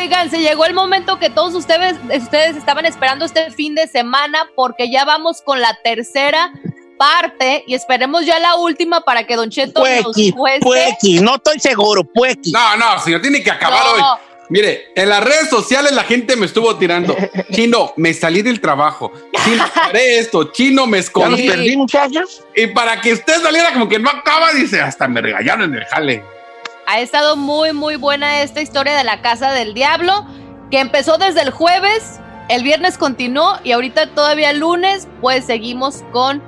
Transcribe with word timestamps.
Oigan, 0.00 0.30
se 0.30 0.38
llegó 0.40 0.64
el 0.64 0.72
momento 0.72 1.18
que 1.18 1.28
todos 1.28 1.54
ustedes, 1.54 1.96
ustedes 2.22 2.56
estaban 2.56 2.86
esperando 2.86 3.24
este 3.26 3.50
fin 3.50 3.74
de 3.74 3.86
semana 3.86 4.48
porque 4.56 4.90
ya 4.90 5.04
vamos 5.04 5.42
con 5.42 5.60
la 5.60 5.76
tercera 5.84 6.52
parte 6.98 7.64
y 7.66 7.74
esperemos 7.74 8.24
ya 8.24 8.38
la 8.38 8.56
última 8.56 9.02
para 9.02 9.26
que 9.26 9.36
Don 9.36 9.50
Cheto 9.50 9.84
nos 9.84 10.02
Puequi, 10.04 10.32
cueste. 10.32 10.60
puequi, 10.64 11.20
no 11.20 11.36
estoy 11.36 11.58
seguro, 11.60 12.04
puequi. 12.04 12.50
No, 12.52 12.76
no, 12.76 12.98
señor, 13.00 13.20
tiene 13.20 13.42
que 13.42 13.50
acabar 13.50 13.82
No. 13.84 13.92
hoy. 13.92 14.18
Mire, 14.48 14.86
en 14.96 15.08
las 15.08 15.22
redes 15.22 15.48
sociales 15.48 15.92
la 15.92 16.02
gente 16.04 16.34
me 16.34 16.46
estuvo 16.46 16.74
tirando. 16.76 17.14
Chino, 17.52 17.92
me 17.96 18.12
salí 18.14 18.42
del 18.42 18.60
trabajo. 18.60 19.12
Chino, 19.44 19.64
haré 19.82 20.18
esto. 20.18 20.44
Chino, 20.50 20.86
me 20.86 20.96
¿Ya 20.96 21.00
escondí. 21.02 21.46
perdí, 21.48 21.76
muchachos? 21.76 22.42
Y 22.56 22.66
para 22.68 23.00
que 23.00 23.12
usted 23.12 23.40
saliera 23.42 23.72
como 23.72 23.88
que 23.88 23.98
no 23.98 24.10
acaba, 24.10 24.52
dice, 24.52 24.80
hasta 24.80 25.06
me 25.06 25.20
regañaron 25.20 25.72
en 25.72 25.80
el 25.80 25.84
jale. 25.86 26.24
Ha 26.92 26.98
estado 26.98 27.36
muy, 27.36 27.72
muy 27.72 27.94
buena 27.94 28.42
esta 28.42 28.60
historia 28.60 28.96
de 28.96 29.04
la 29.04 29.22
Casa 29.22 29.52
del 29.52 29.74
Diablo, 29.74 30.26
que 30.72 30.80
empezó 30.80 31.18
desde 31.18 31.42
el 31.42 31.50
jueves, 31.52 32.18
el 32.48 32.64
viernes 32.64 32.98
continuó 32.98 33.60
y 33.62 33.70
ahorita 33.70 34.08
todavía 34.08 34.52
lunes, 34.52 35.06
pues 35.20 35.44
seguimos 35.44 36.02
con 36.10 36.42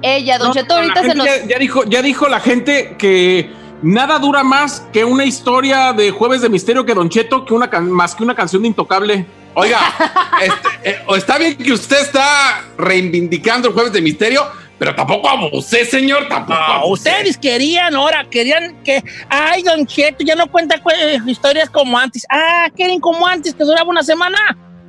ella. 0.00 0.38
Don 0.38 0.48
No, 0.48 0.54
Cheto, 0.54 0.76
ahorita 0.76 1.02
se 1.02 1.14
nos... 1.14 1.26
ya, 1.26 1.44
ya 1.46 1.58
dijo, 1.58 1.84
ya 1.84 2.00
dijo 2.00 2.26
la 2.26 2.40
gente 2.40 2.96
que 2.98 3.52
nada 3.82 4.18
dura 4.18 4.42
más 4.42 4.82
que 4.94 5.04
una 5.04 5.26
historia 5.26 5.92
de 5.92 6.10
Jueves 6.10 6.40
de 6.40 6.48
Misterio 6.48 6.86
que 6.86 6.94
Don 6.94 7.10
Cheto, 7.10 7.44
que 7.44 7.52
una 7.52 7.68
can- 7.68 7.90
más 7.90 8.14
que 8.14 8.24
una 8.24 8.34
canción 8.34 8.62
de 8.62 8.68
Intocable. 8.68 9.26
Oiga, 9.52 9.78
este, 10.40 10.90
eh, 10.90 11.02
está 11.18 11.36
bien 11.36 11.54
que 11.58 11.70
usted 11.70 12.00
está 12.00 12.64
reivindicando 12.78 13.68
el 13.68 13.74
jueves 13.74 13.92
de 13.92 14.00
misterio, 14.00 14.46
pero 14.82 14.96
tampoco 14.96 15.28
abusé, 15.28 15.84
señor, 15.84 16.26
tampoco. 16.28 16.58
Abusé. 16.60 17.08
ustedes 17.10 17.38
querían 17.38 17.94
ahora, 17.94 18.26
querían 18.28 18.82
que, 18.82 19.00
ay, 19.28 19.62
Don 19.62 19.86
Cheto, 19.86 20.24
ya 20.24 20.34
no 20.34 20.48
cuenta 20.50 20.82
cu- 20.82 20.90
eh, 20.90 21.18
historias 21.24 21.70
como 21.70 21.96
antes. 21.96 22.26
Ah, 22.28 22.66
quieren 22.74 22.98
como 22.98 23.24
antes, 23.24 23.54
que 23.54 23.62
duraba 23.62 23.88
una 23.88 24.02
semana. 24.02 24.36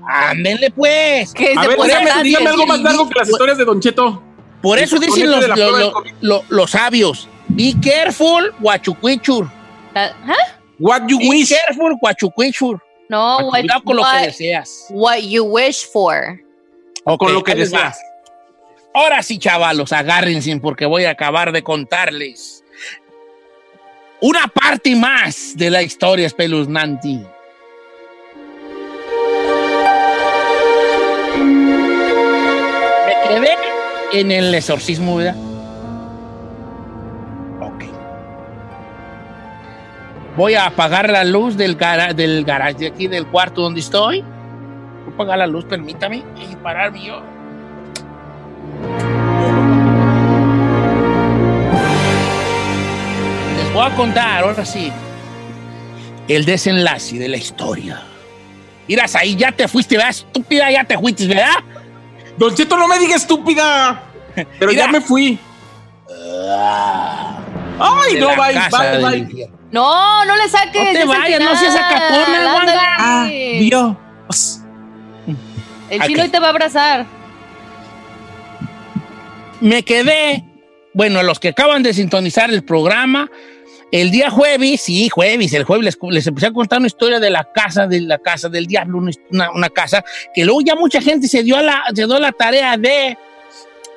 Ándenle 0.10 0.72
pues. 0.72 1.32
que 1.32 1.54
A 1.56 1.62
se 1.62 1.68
ver, 1.68 1.78
dígame, 1.80 2.24
dígame 2.24 2.50
algo 2.50 2.66
más 2.66 2.80
largo 2.82 3.08
que 3.08 3.20
las 3.20 3.30
historias 3.30 3.56
de 3.60 3.66
Don 3.66 3.80
Cheto. 3.80 4.24
Por 4.64 4.80
eso 4.80 4.98
dicen 4.98 5.30
los, 5.30 5.42
este 5.42 5.42
de 5.42 5.48
la 5.50 5.56
lo- 5.56 5.62
prueba 5.72 5.78
del 5.78 5.88
lo- 5.88 5.94
COVID. 5.94 6.12
lo- 6.22 6.44
los 6.50 6.72
sabios, 6.72 7.30
be 7.50 7.76
careful, 7.80 8.52
guachucuichur. 8.62 9.48
¿Ah? 9.94 10.10
What 10.80 11.04
you 11.08 11.20
Be 11.20 11.30
wish. 11.30 11.50
careful, 11.50 11.96
guachucuichur. 12.02 12.82
No, 13.10 13.38
what, 13.50 13.62
con 13.86 13.96
lo 13.98 14.02
que 14.02 14.10
what- 14.10 14.26
deseas. 14.26 14.88
what 14.90 15.20
you 15.20 15.44
wish 15.44 15.86
for. 15.94 16.40
Ok, 17.04 17.20
con 17.20 17.34
lo 17.36 17.44
que 17.44 17.54
deseas. 17.54 18.00
Ahora 18.94 19.24
sí, 19.24 19.40
chavalos, 19.40 19.92
agárrense 19.92 20.56
porque 20.58 20.86
voy 20.86 21.06
a 21.06 21.12
acabar 21.12 21.52
de 21.52 21.64
contarles 21.64 22.64
una 24.22 24.48
parte 24.48 24.96
más 24.96 25.54
de 25.58 25.70
la 25.70 25.82
historia 25.82 26.28
espeluznante. 26.28 27.26
Me 33.06 33.14
quedé 33.28 33.50
en 34.14 34.32
el 34.32 34.54
exorcismo, 34.54 35.18
¿verdad? 35.18 35.36
Ok. 37.62 37.84
Voy 40.38 40.54
a 40.56 40.68
apagar 40.68 41.10
la 41.10 41.24
luz 41.24 41.58
del, 41.58 41.76
gara- 41.76 42.14
del 42.14 42.44
garage 42.46 42.76
de 42.80 42.88
aquí, 42.88 43.08
del 43.08 43.28
cuarto 43.28 43.62
donde 43.62 43.80
estoy. 43.82 44.22
Voy 44.22 45.12
a 45.12 45.14
apagar 45.16 45.38
la 45.40 45.48
luz, 45.48 45.66
permítame, 45.66 46.24
y 46.38 46.56
pararme 46.58 47.04
yo. 47.06 47.22
Les 53.58 53.74
voy 53.74 53.86
a 53.86 53.96
contar, 53.96 54.44
ahora 54.44 54.66
sí, 54.66 54.92
el 56.28 56.46
desenlace 56.46 57.18
de 57.18 57.28
la 57.28 57.38
historia. 57.38 58.02
Miras 58.88 59.16
ahí, 59.16 59.36
ya 59.36 59.52
te 59.52 59.68
fuiste, 59.68 59.96
¿verdad? 59.96 60.12
Estúpida, 60.12 60.70
ya 60.72 60.84
te 60.84 60.98
fuiste, 60.98 61.28
¿verdad? 61.28 61.64
Don 62.38 62.54
Cheto, 62.54 62.78
no 62.78 62.88
me 62.88 63.00
diga 63.00 63.16
estúpida. 63.16 64.04
Pero 64.36 64.72
Mira. 64.72 64.86
ya 64.86 64.92
me 64.92 65.00
fui. 65.02 65.40
Ay, 67.80 68.14
De 68.16 68.20
no, 68.20 68.36
la 68.36 68.36
bye, 68.36 69.26
bye. 69.26 69.50
No, 69.72 70.26
no 70.26 70.36
le 70.36 70.50
saques. 70.50 70.84
No 70.84 70.92
te 70.92 71.06
vayas, 71.06 71.40
no 71.40 71.56
seas 71.56 71.74
sacatona, 71.74 72.60
Ándale. 72.60 72.80
Ah, 73.00 73.28
Dios. 73.28 73.96
El 75.90 76.02
chino 76.04 76.24
hoy 76.24 76.30
te 76.30 76.40
va 76.40 76.48
a 76.48 76.50
abrazar. 76.50 77.06
Me 79.64 79.84
quedé, 79.84 80.44
bueno, 80.94 81.24
los 81.24 81.40
que 81.40 81.50
acaban 81.50 81.84
de 81.84 81.94
sintonizar 81.94 82.50
el 82.50 82.66
programa, 82.66 83.32
el 83.94 84.12
día 84.12 84.30
jueves, 84.30 84.82
sí, 84.82 85.08
jueves, 85.08 85.54
el 85.54 85.64
jueves 85.64 85.98
les, 86.10 86.28
empecé 86.28 86.48
a 86.48 86.52
contar 86.52 86.80
una 86.80 86.88
historia 86.88 87.18
de 87.18 87.30
la 87.30 87.46
casa, 87.46 87.88
de 87.88 88.02
la 88.02 88.18
casa 88.18 88.50
del 88.50 88.68
diablo, 88.68 88.98
una, 88.98 89.52
una 89.52 89.70
casa 89.70 90.04
que 90.36 90.44
luego 90.44 90.60
ya 90.62 90.76
mucha 90.76 91.00
gente 91.00 91.30
se 91.30 91.44
dio 91.44 91.56
a 91.56 91.62
la, 91.62 91.84
se 91.96 92.06
dio 92.06 92.16
a 92.16 92.20
la 92.20 92.34
tarea 92.34 92.76
de 92.76 93.18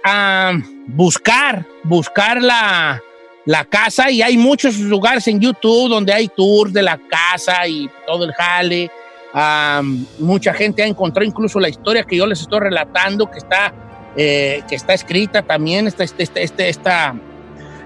ah, 0.04 0.53
buscar, 0.87 1.66
buscar 1.83 2.41
la, 2.41 3.03
la 3.44 3.65
casa 3.65 4.09
y 4.09 4.22
hay 4.22 4.37
muchos 4.37 4.78
lugares 4.78 5.27
en 5.27 5.41
YouTube 5.41 5.88
donde 5.88 6.12
hay 6.12 6.28
tours 6.28 6.72
de 6.72 6.83
la 6.83 6.97
casa 7.09 7.66
y 7.66 7.91
todo 8.06 8.25
el 8.25 8.33
jale. 8.34 8.88
Ah, 9.34 9.83
mucha 10.21 10.54
gente 10.54 10.84
ha 10.84 10.87
encontrado 10.87 11.27
incluso 11.27 11.59
la 11.59 11.69
historia 11.69 12.04
que 12.04 12.16
yo 12.16 12.25
les 12.25 12.41
estoy 12.41 12.60
relatando, 12.60 13.28
que 13.28 13.38
está 13.38 13.75
eh, 14.16 14.62
que 14.69 14.75
está 14.75 14.94
escrita 14.94 15.43
también, 15.43 15.87
esta, 15.87 16.04
esta, 16.04 16.22
esta, 16.22 16.41
esta, 16.41 16.66
esta, 16.66 17.15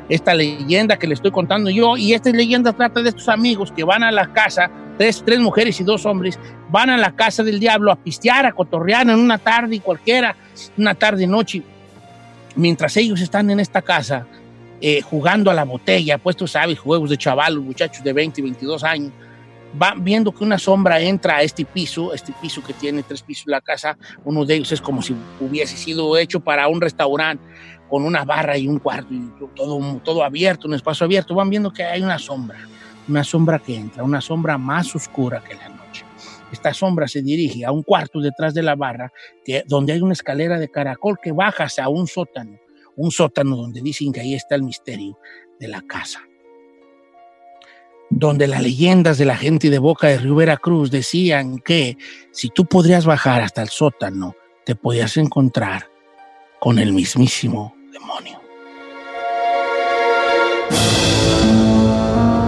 esta 0.09 0.35
leyenda 0.35 0.97
que 0.97 1.07
le 1.07 1.15
estoy 1.15 1.31
contando 1.31 1.71
yo. 1.71 1.97
Y 1.97 2.15
esta 2.15 2.31
leyenda 2.31 2.73
trata 2.73 3.03
de 3.03 3.09
estos 3.09 3.29
amigos 3.29 3.73
que 3.73 3.85
van 3.85 4.03
a 4.03 4.13
la 4.13 4.33
casa, 4.33 4.71
tres, 4.99 5.23
tres 5.25 5.41
mujeres 5.41 5.81
y 5.81 5.85
dos 5.85 6.07
hombres, 6.07 6.39
van 6.69 6.91
a 6.91 6.97
la 6.97 7.17
casa 7.17 7.43
del 7.43 7.59
diablo 7.59 7.91
a 7.91 7.97
pistear, 7.97 8.47
a 8.47 8.53
cotorrear 8.53 9.09
en 9.09 9.19
una 9.19 9.39
tarde 9.39 9.81
cualquiera, 9.81 10.37
una 10.77 10.95
tarde, 10.95 11.27
noche. 11.27 11.63
Mientras 12.55 12.97
ellos 12.97 13.21
están 13.21 13.51
en 13.51 13.61
esta 13.61 13.83
casa 13.83 14.27
eh, 14.81 15.03
jugando 15.03 15.51
a 15.51 15.55
la 15.55 15.65
botella, 15.65 16.19
pues 16.19 16.37
tú 16.37 16.47
sabes, 16.47 16.79
juegos 16.79 17.11
de 17.11 17.17
chavalos, 17.17 17.63
muchachos 17.63 18.03
de 18.03 18.13
20, 18.13 18.41
22 18.41 18.85
años, 18.85 19.13
van 19.75 20.03
viendo 20.03 20.33
que 20.33 20.45
una 20.45 20.59
sombra 20.59 21.01
entra 21.01 21.37
a 21.37 21.43
este 21.43 21.65
piso, 21.65 22.13
este 22.13 22.33
piso 22.41 22.63
que 22.63 22.73
tiene 22.73 23.03
tres 23.03 23.23
pisos 23.23 23.47
la 23.47 23.61
casa, 23.61 23.97
uno 24.25 24.45
de 24.45 24.57
ellos 24.57 24.73
es 24.73 24.81
como 24.81 25.03
si 25.03 25.15
hubiese 25.41 25.77
sido 25.77 26.17
hecho 26.17 26.41
para 26.41 26.69
un 26.69 26.81
restaurante 26.81 27.45
con 27.89 28.05
una 28.05 28.25
barra 28.25 28.57
y 28.57 28.69
un 28.69 28.79
cuarto 28.79 29.13
y 29.13 29.31
todo, 29.55 30.01
todo 30.05 30.23
abierto, 30.23 30.69
un 30.69 30.75
espacio 30.75 31.05
abierto, 31.05 31.35
van 31.35 31.51
viendo 31.51 31.73
que 31.73 31.85
hay 31.85 32.03
una 32.03 32.19
sombra, 32.19 32.59
una 33.09 33.25
sombra 33.25 33.59
que 33.59 33.77
entra, 33.77 34.05
una 34.05 34.21
sombra 34.21 34.59
más 34.59 34.95
oscura 34.95 35.43
que 35.43 35.55
la 35.55 35.69
noche. 35.69 36.05
Esta 36.53 36.75
sombra 36.75 37.07
se 37.07 37.23
dirige 37.23 37.65
a 37.65 37.73
un 37.73 37.83
cuarto 37.83 38.21
detrás 38.21 38.55
de 38.55 38.63
la 38.63 38.75
barra, 38.75 39.13
que, 39.45 39.65
donde 39.67 39.93
hay 39.93 40.01
una 40.01 40.13
escalera 40.13 40.59
de 40.59 40.69
caracol 40.69 41.19
que 41.23 41.33
baja 41.33 41.65
hacia 41.65 41.89
un 41.89 42.07
sótano, 42.07 42.59
un 42.97 43.11
sótano 43.11 43.57
donde 43.57 43.81
dicen 43.81 44.13
que 44.13 44.21
ahí 44.21 44.35
está 44.35 44.57
el 44.57 44.63
misterio 44.63 45.19
de 45.59 45.69
la 45.69 45.83
casa 45.83 46.21
donde 48.11 48.49
las 48.49 48.63
leyendas 48.63 49.19
de 49.19 49.25
la 49.25 49.37
gente 49.37 49.71
de 49.71 49.79
Boca 49.79 50.09
de 50.09 50.19
Río 50.19 50.35
Veracruz 50.35 50.91
decían 50.91 51.59
que 51.59 51.97
si 52.33 52.49
tú 52.49 52.67
podrías 52.67 53.07
bajar 53.07 53.41
hasta 53.41 53.63
el 53.63 53.69
sótano, 53.69 54.35
te 54.65 54.75
podías 54.75 55.17
encontrar 55.17 55.89
con 56.59 56.79
el 56.79 56.93
mismísimo 56.93 57.75
demonio. 57.93 58.41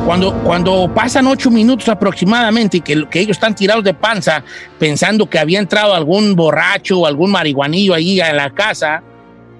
Cuando, 0.05 0.35
cuando 0.43 0.93
pasan 0.93 1.29
ocho 1.29 1.49
minutos 1.49 1.89
aproximadamente 1.89 2.79
y 2.79 2.81
que, 2.81 3.07
ellos 3.13 3.37
están 3.37 3.55
tirados 3.55 3.85
de 3.85 3.95
panza 3.95 4.45
pensando 4.79 5.31
que 5.31 5.39
había 5.39 5.61
entrado 5.61 5.95
algún 5.95 6.35
borracho 6.35 7.01
o 7.01 7.07
algún 7.07 7.31
marihuanillo 7.31 7.95
ahí 7.95 8.21
en 8.21 8.37
la 8.37 8.51
casa, 8.51 9.03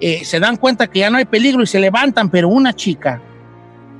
eh, 0.01 0.25
se 0.25 0.41
dan 0.41 0.57
cuenta 0.57 0.87
que 0.87 0.99
ya 0.99 1.09
no 1.09 1.17
hay 1.17 1.25
peligro 1.25 1.63
y 1.63 1.67
se 1.67 1.79
levantan, 1.79 2.29
pero 2.29 2.49
una 2.49 2.73
chica 2.73 3.21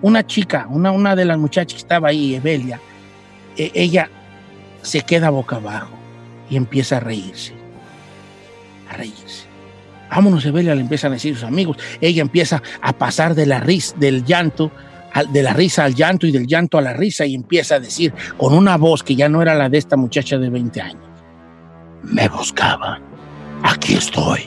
una 0.03 0.27
chica, 0.27 0.67
una, 0.69 0.91
una 0.91 1.15
de 1.15 1.25
las 1.25 1.37
muchachas 1.37 1.73
que 1.73 1.79
estaba 1.79 2.09
ahí, 2.09 2.35
Evelia, 2.35 2.79
eh, 3.57 3.71
ella 3.73 4.09
se 4.81 5.01
queda 5.01 5.29
boca 5.29 5.55
abajo 5.55 5.97
y 6.49 6.57
empieza 6.57 6.97
a 6.97 6.99
reírse, 6.99 7.53
a 8.89 8.97
reírse. 8.97 9.47
Vámonos, 10.09 10.45
Evelia, 10.45 10.75
le 10.75 10.81
empiezan 10.81 11.11
a 11.11 11.15
decir 11.15 11.33
sus 11.33 11.45
amigos. 11.45 11.77
Ella 11.99 12.21
empieza 12.21 12.61
a 12.81 12.93
pasar 12.93 13.33
de 13.33 13.47
la 13.47 13.61
risa, 13.61 13.95
del 13.97 14.23
llanto, 14.23 14.71
de 15.29 15.41
la 15.41 15.53
risa 15.53 15.85
al 15.85 15.95
llanto 15.95 16.27
y 16.27 16.31
del 16.31 16.45
llanto 16.45 16.77
a 16.77 16.81
la 16.81 16.93
risa 16.93 17.25
y 17.25 17.33
empieza 17.33 17.75
a 17.75 17.79
decir 17.79 18.13
con 18.37 18.53
una 18.53 18.77
voz 18.77 19.03
que 19.03 19.15
ya 19.15 19.29
no 19.29 19.41
era 19.41 19.55
la 19.55 19.69
de 19.69 19.77
esta 19.77 19.95
muchacha 19.95 20.37
de 20.37 20.49
20 20.49 20.81
años. 20.81 21.03
Me 22.03 22.27
buscaba. 22.27 22.99
Aquí 23.63 23.93
estoy. 23.93 24.41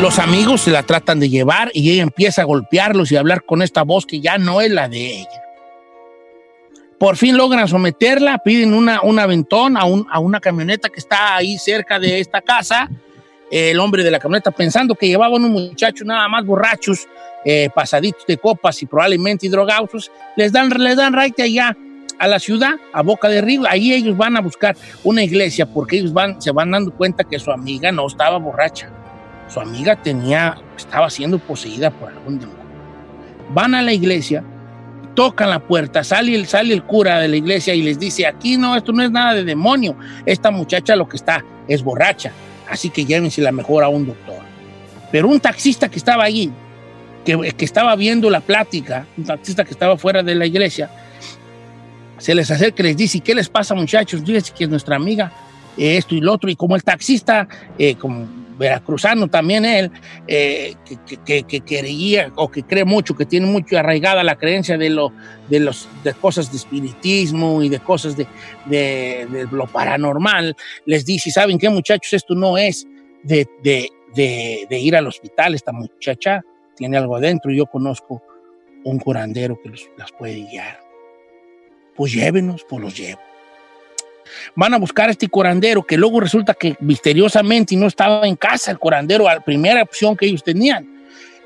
Los 0.00 0.18
amigos 0.18 0.62
se 0.62 0.70
la 0.70 0.82
tratan 0.82 1.20
de 1.20 1.28
llevar 1.28 1.70
y 1.74 1.92
ella 1.92 2.02
empieza 2.02 2.42
a 2.42 2.44
golpearlos 2.44 3.12
y 3.12 3.16
a 3.16 3.20
hablar 3.20 3.44
con 3.44 3.62
esta 3.62 3.82
voz 3.82 4.04
que 4.04 4.20
ya 4.20 4.36
no 4.36 4.60
es 4.60 4.70
la 4.70 4.88
de 4.88 5.20
ella. 5.20 5.42
Por 6.98 7.16
fin 7.16 7.36
logran 7.36 7.68
someterla, 7.68 8.38
piden 8.38 8.74
una, 8.74 9.02
un 9.02 9.18
aventón 9.18 9.76
a, 9.76 9.84
un, 9.84 10.06
a 10.10 10.18
una 10.18 10.40
camioneta 10.40 10.88
que 10.88 10.98
está 10.98 11.36
ahí 11.36 11.58
cerca 11.58 11.98
de 11.98 12.20
esta 12.20 12.40
casa. 12.40 12.88
El 13.50 13.78
hombre 13.80 14.02
de 14.02 14.10
la 14.10 14.18
camioneta, 14.18 14.50
pensando 14.50 14.94
que 14.94 15.06
llevaban 15.06 15.44
un 15.44 15.52
muchacho 15.52 16.04
nada 16.04 16.26
más 16.28 16.44
borrachos, 16.44 17.06
eh, 17.44 17.68
pasaditos 17.74 18.26
de 18.26 18.38
copas 18.38 18.82
y 18.82 18.86
probablemente 18.86 19.48
drogados, 19.48 20.10
les 20.36 20.52
dan, 20.52 20.68
les 20.70 20.96
dan 20.96 21.12
right 21.12 21.38
allá 21.40 21.76
a 22.18 22.28
la 22.28 22.38
ciudad, 22.38 22.74
a 22.92 23.02
Boca 23.02 23.28
de 23.28 23.40
Río. 23.40 23.62
Ahí 23.68 23.92
ellos 23.92 24.16
van 24.16 24.36
a 24.36 24.40
buscar 24.40 24.76
una 25.04 25.22
iglesia 25.22 25.66
porque 25.66 25.98
ellos 25.98 26.12
van, 26.12 26.40
se 26.40 26.50
van 26.52 26.70
dando 26.70 26.92
cuenta 26.92 27.24
que 27.24 27.38
su 27.38 27.50
amiga 27.50 27.92
no 27.92 28.06
estaba 28.06 28.38
borracha. 28.38 28.90
Su 29.52 29.60
amiga 29.60 29.96
tenía, 29.96 30.56
estaba 30.76 31.10
siendo 31.10 31.38
poseída 31.38 31.90
por 31.90 32.08
algún 32.08 32.38
demonio. 32.38 32.62
Van 33.50 33.74
a 33.74 33.82
la 33.82 33.92
iglesia, 33.92 34.42
tocan 35.14 35.50
la 35.50 35.58
puerta, 35.58 36.02
sale 36.02 36.34
el, 36.34 36.46
sale 36.46 36.72
el 36.72 36.82
cura 36.84 37.18
de 37.20 37.28
la 37.28 37.36
iglesia 37.36 37.74
y 37.74 37.82
les 37.82 37.98
dice, 37.98 38.26
aquí 38.26 38.56
no, 38.56 38.74
esto 38.76 38.92
no 38.92 39.02
es 39.02 39.10
nada 39.10 39.34
de 39.34 39.44
demonio, 39.44 39.94
esta 40.24 40.50
muchacha 40.50 40.96
lo 40.96 41.06
que 41.06 41.16
está 41.16 41.44
es 41.68 41.82
borracha, 41.82 42.32
así 42.70 42.88
que 42.88 43.04
llévense 43.04 43.42
la 43.42 43.52
mejor 43.52 43.84
a 43.84 43.88
un 43.88 44.06
doctor. 44.06 44.38
Pero 45.10 45.28
un 45.28 45.38
taxista 45.38 45.90
que 45.90 45.98
estaba 45.98 46.24
allí, 46.24 46.50
que, 47.22 47.52
que 47.52 47.64
estaba 47.66 47.94
viendo 47.94 48.30
la 48.30 48.40
plática, 48.40 49.06
un 49.18 49.24
taxista 49.24 49.64
que 49.64 49.72
estaba 49.72 49.98
fuera 49.98 50.22
de 50.22 50.34
la 50.34 50.46
iglesia, 50.46 50.90
se 52.16 52.34
les 52.34 52.50
acerca 52.50 52.82
y 52.82 52.86
les 52.86 52.96
dice, 52.96 53.20
¿qué 53.20 53.34
les 53.34 53.50
pasa 53.50 53.74
muchachos? 53.74 54.24
Dice 54.24 54.52
que 54.56 54.64
es 54.64 54.70
nuestra 54.70 54.96
amiga, 54.96 55.30
esto 55.76 56.14
y 56.14 56.22
lo 56.22 56.32
otro, 56.32 56.48
y 56.48 56.56
como 56.56 56.74
el 56.74 56.82
taxista, 56.82 57.46
eh, 57.78 57.96
como 57.96 58.41
veracruzano 58.62 59.28
también 59.28 59.64
él, 59.64 59.90
eh, 60.26 60.74
que, 61.24 61.42
que, 61.42 61.60
creía 61.60 62.32
o 62.36 62.50
que 62.50 62.62
cree 62.62 62.84
mucho, 62.84 63.14
que 63.14 63.26
tiene 63.26 63.46
mucho 63.46 63.78
arraigada 63.78 64.24
la 64.24 64.36
creencia 64.36 64.78
de, 64.78 64.88
lo, 64.88 65.12
de, 65.50 65.60
los, 65.60 65.88
de 66.04 66.14
cosas 66.14 66.50
de 66.50 66.56
espiritismo 66.56 67.62
y 67.62 67.68
de 67.68 67.80
cosas 67.80 68.16
de, 68.16 68.26
de, 68.66 69.26
de 69.30 69.46
lo 69.50 69.66
paranormal, 69.66 70.56
les 70.86 71.04
dice, 71.04 71.30
¿saben 71.30 71.58
qué 71.58 71.68
muchachos? 71.68 72.12
Esto 72.14 72.34
no 72.34 72.56
es 72.56 72.86
de, 73.22 73.46
de, 73.62 74.78
ir 74.78 74.96
al 74.96 75.06
hospital, 75.06 75.54
esta 75.54 75.72
muchacha 75.72 76.40
tiene 76.76 76.96
algo 76.96 77.16
adentro 77.16 77.50
y 77.52 77.58
yo 77.58 77.66
conozco 77.66 78.22
un 78.84 78.98
curandero 78.98 79.60
que 79.62 79.70
las 79.98 80.12
puede 80.12 80.46
guiar. 80.46 80.80
Pues 81.94 82.12
llévenos, 82.12 82.64
pues 82.68 82.82
los 82.82 82.96
llevo 82.96 83.31
van 84.54 84.74
a 84.74 84.78
buscar 84.78 85.08
a 85.08 85.12
este 85.12 85.28
curandero 85.28 85.82
que 85.82 85.96
luego 85.96 86.20
resulta 86.20 86.54
que 86.54 86.76
misteriosamente 86.80 87.76
no 87.76 87.86
estaba 87.86 88.26
en 88.26 88.36
casa 88.36 88.70
el 88.70 88.78
curandero, 88.78 89.24
la 89.24 89.40
primera 89.40 89.82
opción 89.82 90.16
que 90.16 90.26
ellos 90.26 90.42
tenían. 90.42 90.88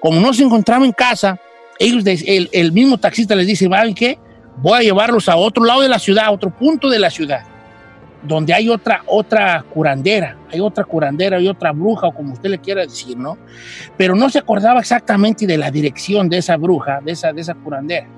Como 0.01 0.21
no 0.21 0.33
se 0.33 0.43
encontraba 0.43 0.85
en 0.85 0.93
casa, 0.93 1.39
ellos, 1.79 2.05
el, 2.07 2.49
el 2.53 2.73
mismo 2.73 2.99
taxista 2.99 3.35
les 3.35 3.47
dice, 3.47 3.69
¿saben 3.69 3.95
qué? 3.95 4.19
Voy 4.59 4.79
a 4.79 4.83
llevarlos 4.83 5.29
a 5.29 5.37
otro 5.37 5.65
lado 5.65 5.83
de 5.83 5.89
la 5.89 5.99
ciudad, 5.99 6.27
a 6.27 6.31
otro 6.31 6.51
punto 6.51 6.89
de 6.89 6.99
la 6.99 7.11
ciudad, 7.11 7.43
donde 8.23 8.55
hay 8.55 8.69
otra, 8.69 9.03
otra 9.07 9.65
curandera, 9.69 10.39
hay 10.51 10.61
otra 10.61 10.85
curandera, 10.85 11.37
hay 11.37 11.49
otra 11.49 11.73
bruja, 11.73 12.07
o 12.07 12.15
como 12.15 12.33
usted 12.33 12.49
le 12.49 12.59
quiera 12.59 12.83
decir, 12.83 13.17
¿no? 13.17 13.37
Pero 13.97 14.15
no 14.15 14.31
se 14.31 14.39
acordaba 14.39 14.81
exactamente 14.81 15.47
de 15.47 15.59
la 15.59 15.71
dirección 15.71 16.29
de 16.29 16.39
esa 16.39 16.57
bruja, 16.57 17.01
de 17.05 17.13
esa, 17.13 17.33
de 17.33 17.43
esa 17.43 17.55
curandera 17.55 18.09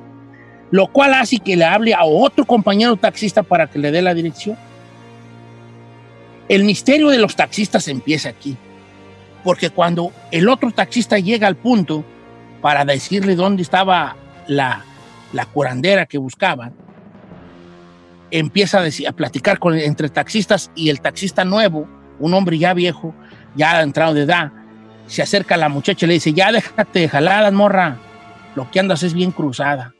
lo 0.70 0.86
cual 0.88 1.14
hace 1.14 1.38
que 1.38 1.56
le 1.56 1.64
hable 1.64 1.94
a 1.94 2.04
otro 2.04 2.44
compañero 2.44 2.96
taxista 2.96 3.42
para 3.42 3.66
que 3.68 3.78
le 3.78 3.90
dé 3.90 4.02
la 4.02 4.14
dirección. 4.14 4.56
El 6.48 6.64
misterio 6.64 7.08
de 7.08 7.18
los 7.18 7.36
taxistas 7.36 7.88
empieza 7.88 8.28
aquí, 8.28 8.56
porque 9.44 9.70
cuando 9.70 10.12
el 10.30 10.48
otro 10.48 10.70
taxista 10.70 11.18
llega 11.18 11.46
al 11.46 11.56
punto 11.56 12.04
para 12.62 12.84
decirle 12.84 13.34
dónde 13.34 13.62
estaba 13.62 14.16
la, 14.46 14.84
curandera 15.52 16.06
que 16.06 16.18
buscaban, 16.18 16.74
empieza 18.30 18.80
a, 18.82 19.12
platicar 19.12 19.58
con, 19.58 19.78
entre 19.78 20.08
taxistas 20.08 20.70
y 20.74 20.90
el 20.90 21.00
taxista 21.00 21.44
nuevo, 21.44 21.88
un 22.18 22.34
hombre 22.34 22.58
ya 22.58 22.74
viejo, 22.74 23.14
ya 23.54 23.80
entrado 23.82 24.14
de 24.14 24.22
edad, 24.22 24.52
se 25.06 25.22
acerca 25.22 25.54
a 25.54 25.58
la 25.58 25.68
muchacha 25.68 26.04
y 26.04 26.08
le 26.08 26.14
dice, 26.14 26.32
ya 26.32 26.52
déjate 26.52 27.00
de 27.00 27.08
jaladas, 27.08 27.52
morra, 27.52 27.96
lo 28.54 28.70
que 28.70 28.80
andas 28.80 29.02
es 29.02 29.14
bien 29.14 29.30
cruzada 29.30 29.94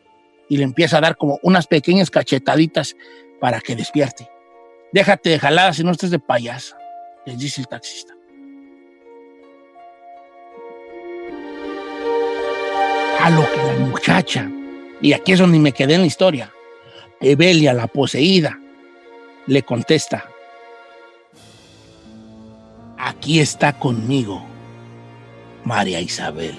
y 0.49 0.56
le 0.56 0.65
empieza 0.65 0.99
a 0.99 1.00
dar 1.00 1.17
como 1.17 1.39
unas 1.43 1.67
pequeñas 1.67 2.11
cachetaditas 2.11 2.97
para 3.41 3.61
que 3.61 3.77
despierte. 3.77 4.29
Déjate 4.93 5.31
de 5.31 5.39
jaladas 5.39 5.77
si 5.77 5.85
no 5.85 5.93
estés 5.93 6.11
de 6.11 6.19
payasa, 6.19 6.79
les 7.27 7.39
dice 7.39 7.61
el 7.61 7.69
taxista. 7.69 8.15
A 13.21 13.31
lo 13.31 13.50
que 13.50 13.56
la 13.59 13.87
muchacha, 13.87 14.50
y 15.03 15.12
aquí 15.12 15.33
es 15.33 15.39
donde 15.39 15.59
me 15.59 15.73
quedé 15.73 15.95
en 15.95 16.03
la 16.03 16.06
historia, 16.06 16.53
Evelia, 17.21 17.75
la 17.75 17.89
poseída, 17.89 18.59
le 19.47 19.62
contesta, 19.62 20.25
aquí 22.97 23.41
está 23.41 23.79
conmigo 23.79 24.43
María 25.64 26.00
Isabel. 26.00 26.57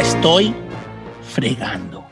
Estoy 0.00 0.54
fregando. 1.22 2.04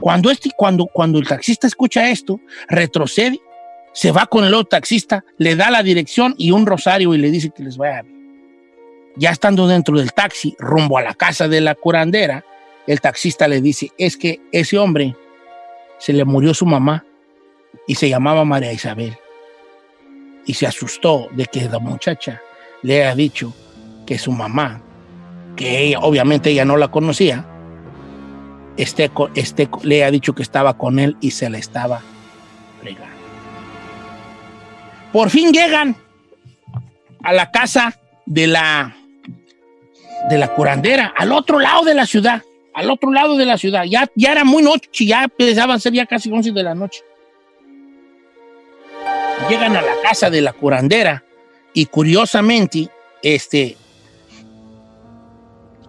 Cuando, 0.00 0.30
este, 0.30 0.50
cuando, 0.56 0.86
cuando 0.86 1.18
el 1.18 1.28
taxista 1.28 1.66
escucha 1.66 2.10
esto, 2.10 2.40
retrocede, 2.68 3.38
se 3.92 4.12
va 4.12 4.26
con 4.26 4.44
el 4.44 4.54
otro 4.54 4.68
taxista, 4.68 5.24
le 5.36 5.56
da 5.56 5.70
la 5.70 5.82
dirección 5.82 6.34
y 6.38 6.52
un 6.52 6.64
rosario 6.64 7.14
y 7.14 7.18
le 7.18 7.30
dice 7.30 7.50
que 7.50 7.62
les 7.62 7.76
vaya 7.76 8.02
bien. 8.02 8.20
Ya 9.16 9.30
estando 9.30 9.66
dentro 9.66 9.98
del 9.98 10.12
taxi, 10.12 10.54
rumbo 10.58 10.96
a 10.96 11.02
la 11.02 11.14
casa 11.14 11.48
de 11.48 11.60
la 11.60 11.74
curandera, 11.74 12.44
el 12.86 13.00
taxista 13.00 13.46
le 13.48 13.60
dice, 13.60 13.90
es 13.98 14.16
que 14.16 14.40
ese 14.52 14.78
hombre 14.78 15.14
se 15.98 16.12
le 16.12 16.24
murió 16.24 16.54
su 16.54 16.64
mamá 16.64 17.04
y 17.86 17.96
se 17.96 18.08
llamaba 18.08 18.44
María 18.44 18.72
Isabel. 18.72 19.16
Y 20.46 20.54
se 20.54 20.66
asustó 20.66 21.28
de 21.32 21.44
que 21.46 21.68
la 21.68 21.78
muchacha 21.78 22.40
le 22.82 23.02
haya 23.02 23.14
dicho 23.14 23.52
que 24.06 24.18
su 24.18 24.32
mamá 24.32 24.82
que 25.60 25.94
obviamente 26.00 26.48
ella 26.48 26.64
no 26.64 26.78
la 26.78 26.88
conocía, 26.88 27.44
este, 28.78 29.10
este, 29.34 29.68
le 29.82 30.04
ha 30.04 30.10
dicho 30.10 30.34
que 30.34 30.42
estaba 30.42 30.78
con 30.78 30.98
él 30.98 31.18
y 31.20 31.32
se 31.32 31.50
la 31.50 31.58
estaba 31.58 32.00
fregando. 32.80 33.14
Por 35.12 35.28
fin 35.28 35.52
llegan 35.52 35.96
a 37.22 37.34
la 37.34 37.50
casa 37.50 38.00
de 38.24 38.46
la, 38.46 38.96
de 40.30 40.38
la 40.38 40.48
curandera, 40.54 41.12
al 41.14 41.30
otro 41.30 41.58
lado 41.58 41.84
de 41.84 41.92
la 41.92 42.06
ciudad, 42.06 42.42
al 42.72 42.90
otro 42.90 43.12
lado 43.12 43.36
de 43.36 43.44
la 43.44 43.58
ciudad. 43.58 43.84
Ya, 43.84 44.08
ya 44.14 44.32
era 44.32 44.44
muy 44.44 44.62
noche, 44.62 45.04
ya 45.04 45.24
empezaban 45.24 45.76
a 45.76 45.78
ser 45.78 45.92
ya 45.92 46.06
casi 46.06 46.32
11 46.32 46.52
de 46.52 46.62
la 46.62 46.74
noche. 46.74 47.02
Llegan 49.50 49.76
a 49.76 49.82
la 49.82 49.92
casa 50.02 50.30
de 50.30 50.40
la 50.40 50.54
curandera 50.54 51.22
y 51.74 51.84
curiosamente, 51.84 52.88
este, 53.22 53.76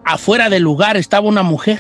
afuera 0.05 0.50
del 0.50 0.63
lugar 0.63 0.98
estaba 0.98 1.27
una 1.27 1.43
mujer, 1.43 1.79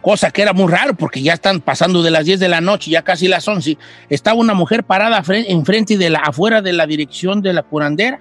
cosa 0.00 0.30
que 0.30 0.42
era 0.42 0.52
muy 0.52 0.70
raro 0.70 0.94
porque 0.94 1.22
ya 1.22 1.34
están 1.34 1.60
pasando 1.60 2.02
de 2.02 2.10
las 2.10 2.24
10 2.24 2.40
de 2.40 2.48
la 2.48 2.60
noche, 2.60 2.90
ya 2.90 3.02
casi 3.02 3.28
las 3.28 3.46
11, 3.46 3.76
estaba 4.08 4.38
una 4.38 4.54
mujer 4.54 4.84
parada 4.84 5.22
enfrente 5.26 5.98
de 5.98 6.10
la, 6.10 6.20
afuera 6.20 6.62
de 6.62 6.72
la 6.72 6.86
dirección 6.86 7.42
de 7.42 7.52
la 7.52 7.62
curandera. 7.62 8.20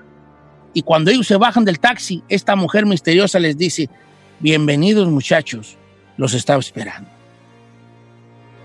Y 0.74 0.82
cuando 0.82 1.12
ellos 1.12 1.28
se 1.28 1.38
bajan 1.38 1.66
del 1.66 1.80
taxi, 1.80 2.24
esta 2.30 2.56
mujer 2.56 2.86
misteriosa 2.86 3.40
les 3.40 3.58
dice, 3.58 3.90
bienvenidos 4.40 5.08
muchachos, 5.08 5.78
los 6.18 6.34
estaba 6.34 6.60
esperando. 6.60 7.10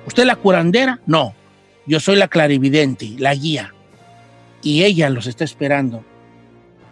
¿Usted 0.06 0.24
es 0.24 0.26
la 0.26 0.36
curandera? 0.36 1.00
No, 1.06 1.34
yo 1.86 2.00
soy 2.00 2.16
la 2.16 2.28
clarividente, 2.28 3.14
la 3.18 3.34
guía. 3.34 3.72
Y 4.62 4.84
ella 4.84 5.08
los 5.10 5.26
está 5.26 5.44
esperando 5.44 6.04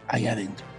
allá 0.09 0.33
adentro. 0.33 0.70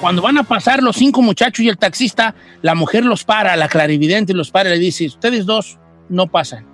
Cuando 0.00 0.20
van 0.20 0.36
a 0.36 0.42
pasar 0.42 0.82
los 0.82 0.96
cinco 0.96 1.22
muchachos 1.22 1.64
y 1.64 1.70
el 1.70 1.78
taxista, 1.78 2.34
la 2.60 2.74
mujer 2.74 3.04
los 3.04 3.24
para, 3.24 3.56
la 3.56 3.66
clarividente 3.66 4.34
los 4.34 4.50
para 4.50 4.68
y 4.68 4.72
le 4.74 4.78
dice, 4.78 5.06
ustedes 5.06 5.46
dos 5.46 5.78
no 6.10 6.26
pasan, 6.26 6.66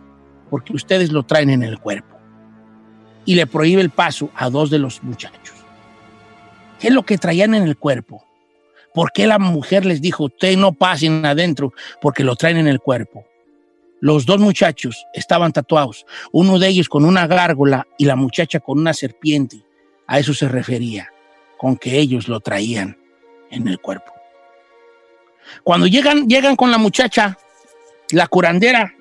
porque 0.51 0.73
ustedes 0.73 1.13
lo 1.13 1.23
traen 1.23 1.49
en 1.51 1.63
el 1.63 1.79
cuerpo. 1.79 2.19
Y 3.25 3.37
le 3.37 3.47
prohíbe 3.47 3.81
el 3.81 3.91
paso 3.91 4.31
a 4.35 4.51
dos 4.51 4.71
de 4.71 4.81
los 4.81 5.05
muchachos. 5.05 5.55
¿Qué 6.81 6.89
es 6.89 6.95
lo 6.95 7.05
que 7.05 7.17
traían 7.17 7.55
en 7.55 7.63
el 7.63 7.77
cuerpo? 7.77 8.25
¿Por 8.93 9.13
qué 9.13 9.29
la 9.29 9.39
mujer 9.39 9.87
les 9.87 10.03
dijo, 10.03 10.25
ustedes 10.25 10.59
no 10.59 10.73
pasen 10.73 11.25
adentro? 11.25 11.73
Porque 12.01 12.25
lo 12.25 12.35
traen 12.35 12.57
en 12.57 12.67
el 12.67 12.81
cuerpo. 12.81 13.25
Los 14.01 14.27
dos 14.27 14.41
muchachos 14.41 15.07
estaban 15.15 15.53
tatuados, 15.53 16.05
uno 16.33 16.59
de 16.59 16.67
ellos 16.67 16.89
con 16.89 17.05
una 17.05 17.29
gárgola 17.29 17.87
y 17.97 18.05
la 18.05 18.17
muchacha 18.17 18.59
con 18.59 18.81
una 18.81 18.93
serpiente. 18.93 19.65
A 20.09 20.19
eso 20.19 20.35
se 20.35 20.49
refería, 20.49 21.09
con 21.57 21.77
que 21.77 22.01
ellos 22.01 22.27
lo 22.27 22.41
traían 22.41 23.02
en 23.53 23.69
el 23.69 23.79
cuerpo. 23.79 24.13
Cuando 25.63 25.87
llegan, 25.87 26.29
llegan 26.29 26.57
con 26.57 26.71
la 26.71 26.79
muchacha, 26.79 27.39
la 28.11 28.27
curandera, 28.27 28.95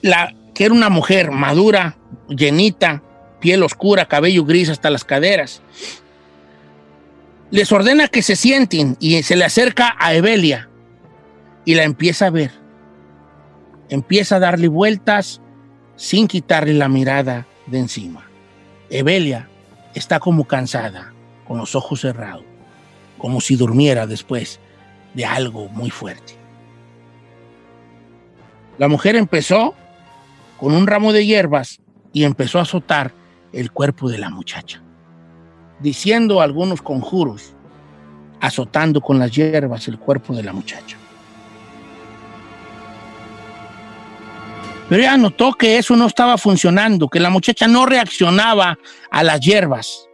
la, 0.00 0.34
que 0.54 0.64
era 0.64 0.74
una 0.74 0.88
mujer 0.88 1.30
madura, 1.30 1.96
llenita, 2.28 3.02
piel 3.40 3.62
oscura, 3.62 4.06
cabello 4.06 4.44
gris 4.44 4.68
hasta 4.68 4.90
las 4.90 5.04
caderas, 5.04 5.62
les 7.50 7.70
ordena 7.70 8.08
que 8.08 8.22
se 8.22 8.34
sienten 8.34 8.96
y 8.98 9.22
se 9.22 9.36
le 9.36 9.44
acerca 9.44 9.94
a 9.98 10.14
Evelia 10.14 10.68
y 11.64 11.74
la 11.74 11.84
empieza 11.84 12.26
a 12.26 12.30
ver. 12.30 12.50
Empieza 13.90 14.36
a 14.36 14.40
darle 14.40 14.68
vueltas 14.68 15.42
sin 15.96 16.26
quitarle 16.26 16.72
la 16.72 16.88
mirada 16.88 17.46
de 17.66 17.78
encima. 17.78 18.26
Evelia 18.88 19.48
está 19.94 20.18
como 20.18 20.46
cansada, 20.46 21.11
con 21.52 21.58
los 21.58 21.74
ojos 21.74 22.00
cerrados, 22.00 22.44
como 23.18 23.42
si 23.42 23.56
durmiera 23.56 24.06
después 24.06 24.58
de 25.12 25.26
algo 25.26 25.68
muy 25.68 25.90
fuerte. 25.90 26.34
La 28.78 28.88
mujer 28.88 29.16
empezó 29.16 29.74
con 30.58 30.72
un 30.72 30.86
ramo 30.86 31.12
de 31.12 31.26
hierbas 31.26 31.82
y 32.14 32.24
empezó 32.24 32.58
a 32.58 32.62
azotar 32.62 33.12
el 33.52 33.70
cuerpo 33.70 34.08
de 34.08 34.16
la 34.16 34.30
muchacha, 34.30 34.82
diciendo 35.78 36.40
algunos 36.40 36.80
conjuros, 36.80 37.54
azotando 38.40 39.02
con 39.02 39.18
las 39.18 39.30
hierbas 39.30 39.88
el 39.88 39.98
cuerpo 39.98 40.34
de 40.34 40.44
la 40.44 40.54
muchacha. 40.54 40.96
Pero 44.88 45.02
ella 45.02 45.18
notó 45.18 45.52
que 45.52 45.76
eso 45.76 45.96
no 45.96 46.06
estaba 46.06 46.38
funcionando, 46.38 47.10
que 47.10 47.20
la 47.20 47.28
muchacha 47.28 47.68
no 47.68 47.84
reaccionaba 47.84 48.78
a 49.10 49.22
las 49.22 49.38
hierbas. 49.40 50.08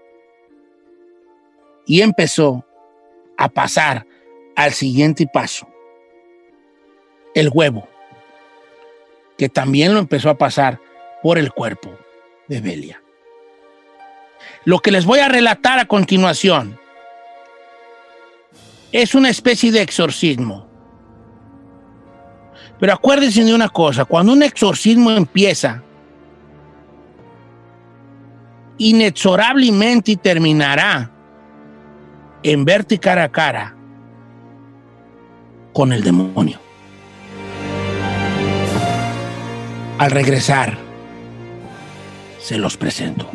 Y 1.88 2.02
empezó 2.02 2.64
a 3.36 3.48
pasar 3.48 4.06
al 4.54 4.72
siguiente 4.72 5.26
paso, 5.26 5.68
el 7.34 7.50
huevo, 7.52 7.88
que 9.36 9.48
también 9.48 9.92
lo 9.92 9.98
empezó 9.98 10.30
a 10.30 10.38
pasar 10.38 10.80
por 11.20 11.36
el 11.38 11.52
cuerpo 11.52 11.90
de 12.46 12.60
Belia. 12.60 13.02
Lo 14.64 14.78
que 14.78 14.92
les 14.92 15.04
voy 15.04 15.18
a 15.18 15.28
relatar 15.28 15.80
a 15.80 15.86
continuación 15.86 16.78
es 18.92 19.16
una 19.16 19.30
especie 19.30 19.72
de 19.72 19.82
exorcismo 19.82 20.68
pero 22.78 22.92
acuérdense 22.92 23.44
de 23.44 23.54
una 23.54 23.68
cosa, 23.68 24.04
cuando 24.04 24.32
un 24.32 24.42
exorcismo 24.42 25.10
empieza, 25.10 25.82
inexorablemente 28.78 30.16
terminará 30.16 31.10
en 32.42 32.64
verte 32.64 32.98
cara 32.98 33.24
a 33.24 33.28
cara 33.30 33.74
con 35.72 35.92
el 35.92 36.02
demonio. 36.02 36.58
Al 39.98 40.10
regresar, 40.10 40.78
se 42.40 42.56
los 42.56 42.76
presento. 42.76 43.28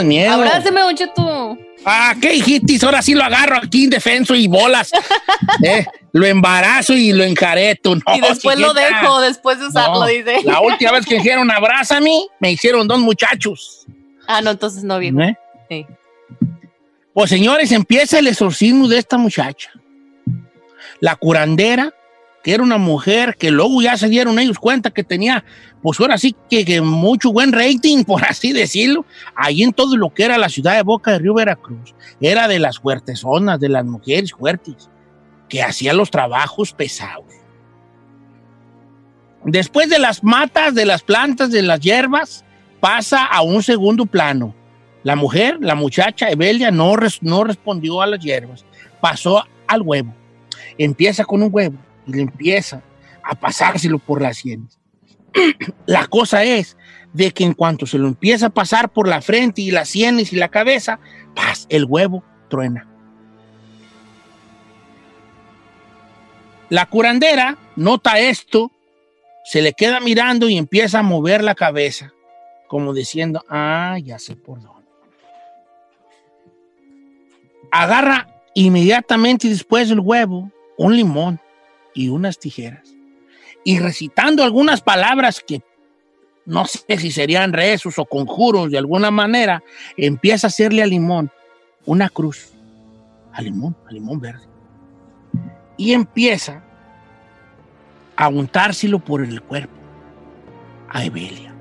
Tengas 0.00 0.04
miedo. 0.04 0.32
Abráceme, 0.32 0.80
Don 0.80 0.94
Cheto. 0.94 1.58
Ah, 1.84 2.14
¿qué 2.20 2.34
hijitis? 2.34 2.84
Ahora 2.84 3.00
sí 3.00 3.14
lo 3.14 3.24
agarro 3.24 3.56
aquí 3.56 3.84
indefenso 3.84 4.34
y 4.34 4.48
bolas. 4.48 4.90
Eh, 5.64 5.84
lo 6.12 6.26
embarazo 6.26 6.94
y 6.94 7.12
lo 7.12 7.24
encareto. 7.24 7.94
No, 7.94 8.02
y 8.16 8.20
después 8.20 8.58
lo 8.58 8.72
dejo, 8.72 9.20
después 9.20 9.58
de 9.58 9.66
usarlo, 9.66 10.00
No, 10.00 10.06
dice. 10.06 10.40
La 10.44 10.60
última 10.60 10.92
vez 10.92 11.04
que 11.04 11.16
dijeron 11.16 11.50
abrázame, 11.50 12.26
me 12.38 12.52
hicieron 12.52 12.86
dos 12.86 12.98
muchachos. 12.98 13.86
Ah, 14.26 14.40
no, 14.40 14.50
entonces 14.50 14.84
no, 14.84 14.98
viejo. 14.98 15.20
¿eh? 15.20 15.36
Sí. 15.68 15.86
Pues 17.12 17.30
señores, 17.30 17.72
empieza 17.72 18.18
el 18.18 18.28
exorcismo 18.28 18.86
de 18.88 18.98
esta 18.98 19.18
muchacha. 19.18 19.70
La 21.00 21.16
curandera, 21.16 21.92
que 22.42 22.54
era 22.54 22.62
una 22.62 22.78
mujer 22.78 23.36
que 23.38 23.50
luego 23.50 23.82
ya 23.82 23.96
se 23.98 24.08
dieron 24.08 24.38
ellos 24.38 24.58
cuenta 24.58 24.90
que 24.90 25.04
tenía, 25.04 25.44
pues 25.82 26.00
ahora 26.00 26.16
sí 26.16 26.34
que, 26.48 26.64
que 26.64 26.80
mucho 26.80 27.32
buen 27.32 27.52
rating, 27.52 28.04
por 28.06 28.24
así 28.24 28.52
decirlo, 28.52 29.04
ahí 29.34 29.62
en 29.62 29.72
todo 29.72 29.96
lo 29.96 30.08
que 30.10 30.24
era 30.24 30.38
la 30.38 30.48
ciudad 30.48 30.76
de 30.76 30.82
Boca 30.82 31.12
de 31.12 31.18
Río 31.18 31.34
Veracruz. 31.34 31.94
Era 32.20 32.48
de 32.48 32.58
las 32.58 32.78
fuertes 32.78 33.20
zonas, 33.20 33.60
de 33.60 33.68
las 33.68 33.84
mujeres 33.84 34.32
fuertes, 34.32 34.88
que 35.48 35.62
hacían 35.62 35.96
los 35.98 36.10
trabajos 36.10 36.72
pesados. 36.72 37.24
Después 39.44 39.88
de 39.88 39.98
las 39.98 40.22
matas, 40.22 40.74
de 40.74 40.84
las 40.84 41.02
plantas, 41.02 41.50
de 41.50 41.62
las 41.62 41.80
hierbas, 41.80 42.44
pasa 42.78 43.24
a 43.24 43.42
un 43.42 43.62
segundo 43.62 44.06
plano. 44.06 44.54
La 45.02 45.16
mujer, 45.16 45.56
la 45.60 45.74
muchacha 45.74 46.30
Evelia, 46.30 46.70
no, 46.70 46.94
res- 46.96 47.22
no 47.22 47.44
respondió 47.44 48.02
a 48.02 48.06
las 48.06 48.20
hierbas, 48.22 48.66
pasó 49.00 49.42
al 49.66 49.80
huevo. 49.82 50.14
Empieza 50.76 51.24
con 51.24 51.42
un 51.42 51.48
huevo 51.52 51.78
le 52.10 52.22
empieza 52.22 52.82
a 53.22 53.34
pasárselo 53.34 53.98
por 53.98 54.22
las 54.22 54.38
sienes. 54.38 54.78
la 55.86 56.06
cosa 56.06 56.44
es 56.44 56.76
de 57.12 57.32
que 57.32 57.44
en 57.44 57.54
cuanto 57.54 57.86
se 57.86 57.98
lo 57.98 58.08
empieza 58.08 58.46
a 58.46 58.50
pasar 58.50 58.92
por 58.92 59.08
la 59.08 59.20
frente 59.20 59.62
y 59.62 59.70
las 59.70 59.88
sienes 59.88 60.32
y 60.32 60.36
la 60.36 60.48
cabeza, 60.48 61.00
¡paz! 61.34 61.66
el 61.68 61.84
huevo 61.84 62.24
truena. 62.48 62.86
La 66.68 66.86
curandera 66.86 67.58
nota 67.74 68.20
esto, 68.20 68.70
se 69.44 69.60
le 69.60 69.72
queda 69.72 69.98
mirando 69.98 70.48
y 70.48 70.56
empieza 70.56 71.00
a 71.00 71.02
mover 71.02 71.42
la 71.42 71.56
cabeza, 71.56 72.12
como 72.68 72.94
diciendo, 72.94 73.42
ah, 73.48 73.98
ya 74.00 74.20
sé 74.20 74.36
por 74.36 74.62
dónde. 74.62 74.88
Agarra 77.72 78.28
inmediatamente 78.54 79.48
después 79.48 79.88
del 79.88 80.00
huevo 80.00 80.50
un 80.76 80.96
limón 80.96 81.40
y 81.94 82.08
unas 82.08 82.38
tijeras. 82.38 82.94
Y 83.64 83.78
recitando 83.78 84.42
algunas 84.42 84.80
palabras 84.80 85.42
que 85.46 85.62
no 86.46 86.64
sé 86.66 86.98
si 86.98 87.10
serían 87.10 87.52
rezos 87.52 87.98
o 87.98 88.04
conjuros 88.04 88.70
de 88.70 88.78
alguna 88.78 89.10
manera, 89.10 89.62
empieza 89.96 90.46
a 90.46 90.48
hacerle 90.48 90.82
al 90.82 90.90
limón 90.90 91.30
una 91.86 92.08
cruz. 92.08 92.52
Al 93.32 93.44
limón, 93.44 93.76
al 93.86 93.94
limón 93.94 94.20
verde. 94.20 94.46
Y 95.76 95.92
empieza 95.92 96.64
a 98.16 98.28
untárselo 98.28 98.98
por 98.98 99.22
el 99.24 99.40
cuerpo 99.42 99.74
a 100.88 101.04
Evelia. 101.04 101.54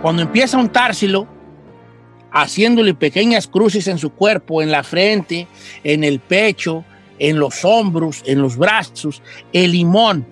Cuando 0.00 0.22
empieza 0.22 0.56
a 0.56 0.60
untárselo, 0.60 1.28
haciéndole 2.32 2.94
pequeñas 2.94 3.46
cruces 3.46 3.86
en 3.86 3.98
su 3.98 4.10
cuerpo, 4.10 4.62
en 4.62 4.72
la 4.72 4.82
frente, 4.82 5.46
en 5.84 6.02
el 6.02 6.18
pecho, 6.18 6.84
en 7.18 7.38
los 7.38 7.64
hombros, 7.64 8.22
en 8.26 8.40
los 8.40 8.56
brazos, 8.56 9.22
el 9.52 9.72
limón 9.72 10.26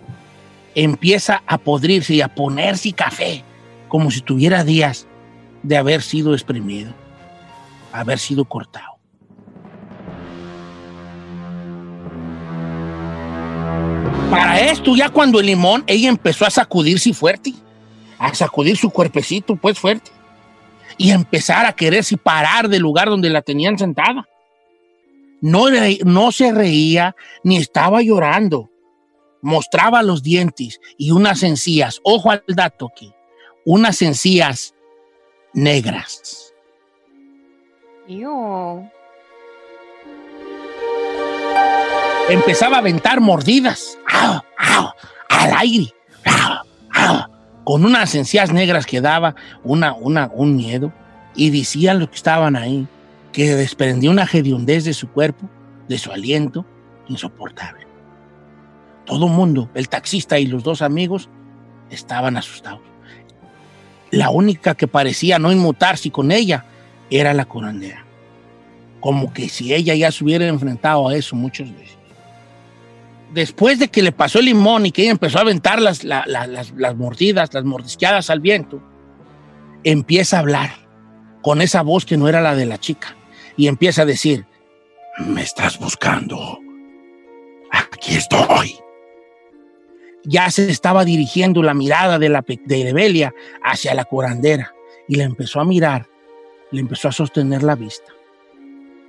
empieza 0.74 1.42
a 1.46 1.58
podrirse 1.58 2.14
y 2.14 2.20
a 2.20 2.34
ponerse 2.34 2.92
café, 2.92 3.44
como 3.88 4.10
si 4.10 4.20
tuviera 4.20 4.64
días 4.64 5.06
de 5.62 5.76
haber 5.76 6.02
sido 6.02 6.32
exprimido, 6.32 6.92
haber 7.92 8.18
sido 8.18 8.44
cortado. 8.44 8.98
Para 14.30 14.60
esto, 14.60 14.94
ya 14.94 15.08
cuando 15.08 15.40
el 15.40 15.46
limón, 15.46 15.82
ella 15.88 16.08
empezó 16.08 16.46
a 16.46 16.50
sacudirse 16.50 17.12
fuerte, 17.12 17.52
a 18.16 18.32
sacudir 18.32 18.76
su 18.76 18.88
cuerpecito, 18.90 19.56
pues 19.56 19.76
fuerte, 19.76 20.12
y 20.96 21.10
empezar 21.10 21.66
a 21.66 21.72
quererse 21.72 22.16
parar 22.16 22.68
del 22.68 22.82
lugar 22.82 23.08
donde 23.08 23.28
la 23.28 23.42
tenían 23.42 23.76
sentada. 23.76 24.28
No, 25.40 25.66
no 26.04 26.32
se 26.32 26.52
reía 26.52 27.16
ni 27.42 27.56
estaba 27.56 28.02
llorando. 28.02 28.70
Mostraba 29.42 30.02
los 30.02 30.22
dientes 30.22 30.80
y 30.98 31.12
unas 31.12 31.42
encías. 31.42 32.00
Ojo 32.02 32.30
al 32.30 32.44
dato 32.46 32.90
aquí. 32.92 33.12
Unas 33.64 34.02
encías 34.02 34.74
negras. 35.54 36.52
Ew. 38.08 38.90
empezaba 42.32 42.76
a 42.76 42.80
aventar 42.80 43.20
mordidas 43.20 43.98
¡au, 44.08 44.40
au! 44.56 44.90
al 45.28 45.52
aire, 45.58 45.94
con 47.64 47.84
unas 47.84 48.14
encías 48.14 48.52
negras 48.52 48.86
que 48.86 49.00
daba 49.00 49.34
una, 49.62 49.92
una, 49.94 50.30
un 50.32 50.56
miedo. 50.56 50.92
Y 51.36 51.50
decían 51.50 52.00
los 52.00 52.08
que 52.08 52.16
estaban 52.16 52.56
ahí 52.56 52.88
que 53.32 53.54
desprendía 53.54 54.10
una 54.10 54.24
hediondez 54.30 54.84
de 54.84 54.94
su 54.94 55.08
cuerpo, 55.08 55.48
de 55.88 55.98
su 55.98 56.10
aliento, 56.12 56.64
insoportable. 57.08 57.86
Todo 59.06 59.28
mundo, 59.28 59.70
el 59.74 59.88
taxista 59.88 60.38
y 60.38 60.46
los 60.46 60.62
dos 60.62 60.82
amigos, 60.82 61.28
estaban 61.90 62.36
asustados. 62.36 62.80
La 64.10 64.30
única 64.30 64.74
que 64.74 64.88
parecía 64.88 65.38
no 65.38 65.52
inmutarse 65.52 66.10
con 66.10 66.32
ella 66.32 66.64
era 67.10 67.32
la 67.34 67.44
curandera. 67.44 68.04
Como 69.00 69.32
que 69.32 69.48
si 69.48 69.72
ella 69.72 69.94
ya 69.94 70.10
se 70.12 70.24
hubiera 70.24 70.46
enfrentado 70.46 71.08
a 71.08 71.14
eso 71.14 71.34
muchas 71.36 71.72
veces 71.72 71.96
después 73.32 73.78
de 73.78 73.86
que 73.86 74.02
le 74.02 74.10
pasó 74.10 74.40
el 74.40 74.46
limón 74.46 74.86
y 74.86 74.90
que 74.90 75.02
ella 75.02 75.12
empezó 75.12 75.38
a 75.38 75.42
aventar 75.42 75.80
las, 75.80 76.02
la- 76.02 76.24
la- 76.26 76.48
las, 76.48 76.72
las 76.72 76.96
mordidas, 76.96 77.54
las 77.54 77.64
mordisqueadas 77.64 78.28
al 78.28 78.40
viento, 78.40 78.82
empieza 79.84 80.36
a 80.36 80.40
hablar 80.40 80.70
con 81.40 81.62
esa 81.62 81.82
voz 81.82 82.04
que 82.04 82.16
no 82.16 82.26
era 82.28 82.40
la 82.40 82.56
de 82.56 82.66
la 82.66 82.78
chica 82.78 83.14
y 83.60 83.68
empieza 83.68 84.02
a 84.02 84.06
decir, 84.06 84.46
me 85.18 85.42
estás 85.42 85.78
buscando, 85.78 86.58
aquí 87.70 88.16
estoy. 88.16 88.74
Ya 90.24 90.50
se 90.50 90.70
estaba 90.70 91.04
dirigiendo 91.04 91.62
la 91.62 91.74
mirada 91.74 92.18
de, 92.18 92.30
la, 92.30 92.42
de 92.46 92.92
Belia 92.94 93.34
hacia 93.62 93.92
la 93.94 94.04
curandera 94.06 94.72
y 95.08 95.16
la 95.16 95.24
empezó 95.24 95.60
a 95.60 95.66
mirar, 95.66 96.06
le 96.70 96.80
empezó 96.80 97.08
a 97.08 97.12
sostener 97.12 97.62
la 97.62 97.74
vista. 97.74 98.10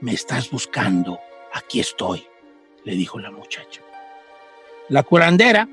Me 0.01 0.11
estás 0.11 0.51
buscando, 0.51 1.17
aquí 1.53 1.79
estoy, 1.79 2.25
le 2.83 2.93
dijo 2.95 3.19
la 3.19 3.31
muchacha. 3.31 3.79
La 4.89 5.03
curandera 5.03 5.69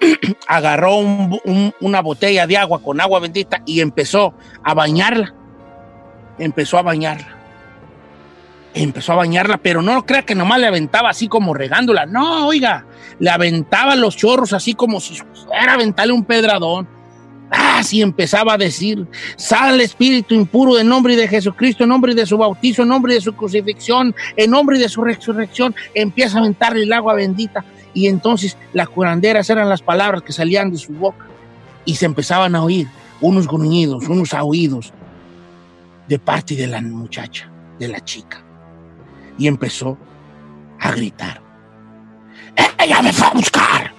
agarró 0.48 0.96
un- 0.96 1.40
un- 1.44 1.74
una 1.80 2.00
botella 2.02 2.44
de 2.48 2.56
agua 2.56 2.82
con 2.82 3.00
agua 3.00 3.20
bendita 3.20 3.62
y 3.66 3.80
empezó 3.80 4.34
a 4.64 4.74
bañarla. 4.74 5.32
Empezó 6.40 6.76
a 6.78 6.82
bañarla. 6.82 7.36
Empezó 8.72 9.12
a 9.12 9.16
bañarla, 9.16 9.58
pero 9.58 9.82
no 9.82 10.06
crea 10.06 10.22
que 10.22 10.34
nomás 10.34 10.60
le 10.60 10.66
aventaba 10.66 11.10
así 11.10 11.26
como 11.26 11.54
regándola. 11.54 12.06
No, 12.06 12.46
oiga, 12.46 12.86
le 13.18 13.30
aventaba 13.30 13.96
los 13.96 14.16
chorros 14.16 14.52
así 14.52 14.74
como 14.74 15.00
si 15.00 15.16
fuera 15.16 15.74
aventarle 15.74 16.12
un 16.12 16.24
pedradón. 16.24 16.88
Así 17.50 18.00
empezaba 18.00 18.54
a 18.54 18.58
decir, 18.58 19.08
sale 19.36 19.82
espíritu 19.82 20.36
impuro 20.36 20.78
en 20.78 20.88
nombre 20.88 21.16
de 21.16 21.26
Jesucristo, 21.26 21.82
en 21.82 21.88
nombre 21.88 22.14
de 22.14 22.24
su 22.24 22.38
bautizo, 22.38 22.82
en 22.82 22.88
nombre 22.88 23.14
de 23.14 23.20
su 23.20 23.32
crucifixión, 23.32 24.14
en 24.36 24.52
nombre 24.52 24.78
de 24.78 24.88
su 24.88 25.02
resurrección. 25.02 25.74
Empieza 25.92 26.38
a 26.38 26.40
aventarle 26.42 26.84
el 26.84 26.92
agua 26.92 27.14
bendita 27.14 27.64
y 27.92 28.06
entonces 28.06 28.56
las 28.72 28.88
curanderas 28.88 29.50
eran 29.50 29.68
las 29.68 29.82
palabras 29.82 30.22
que 30.22 30.32
salían 30.32 30.70
de 30.70 30.78
su 30.78 30.92
boca 30.92 31.26
y 31.84 31.96
se 31.96 32.06
empezaban 32.06 32.54
a 32.54 32.62
oír 32.62 32.86
unos 33.20 33.48
gruñidos, 33.48 34.08
unos 34.08 34.32
aullidos 34.32 34.92
de 36.06 36.18
parte 36.20 36.54
de 36.54 36.68
la 36.68 36.80
muchacha, 36.80 37.50
de 37.80 37.88
la 37.88 38.00
chica. 38.00 38.44
Y 39.40 39.48
empezó 39.48 39.96
a 40.78 40.92
gritar. 40.92 41.40
¡Ella 42.78 43.00
me 43.00 43.10
fue 43.10 43.26
a 43.26 43.30
buscar! 43.30 43.92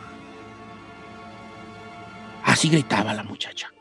Así 2.46 2.70
gritaba 2.70 3.12
la 3.14 3.24
muchacha. 3.24 3.72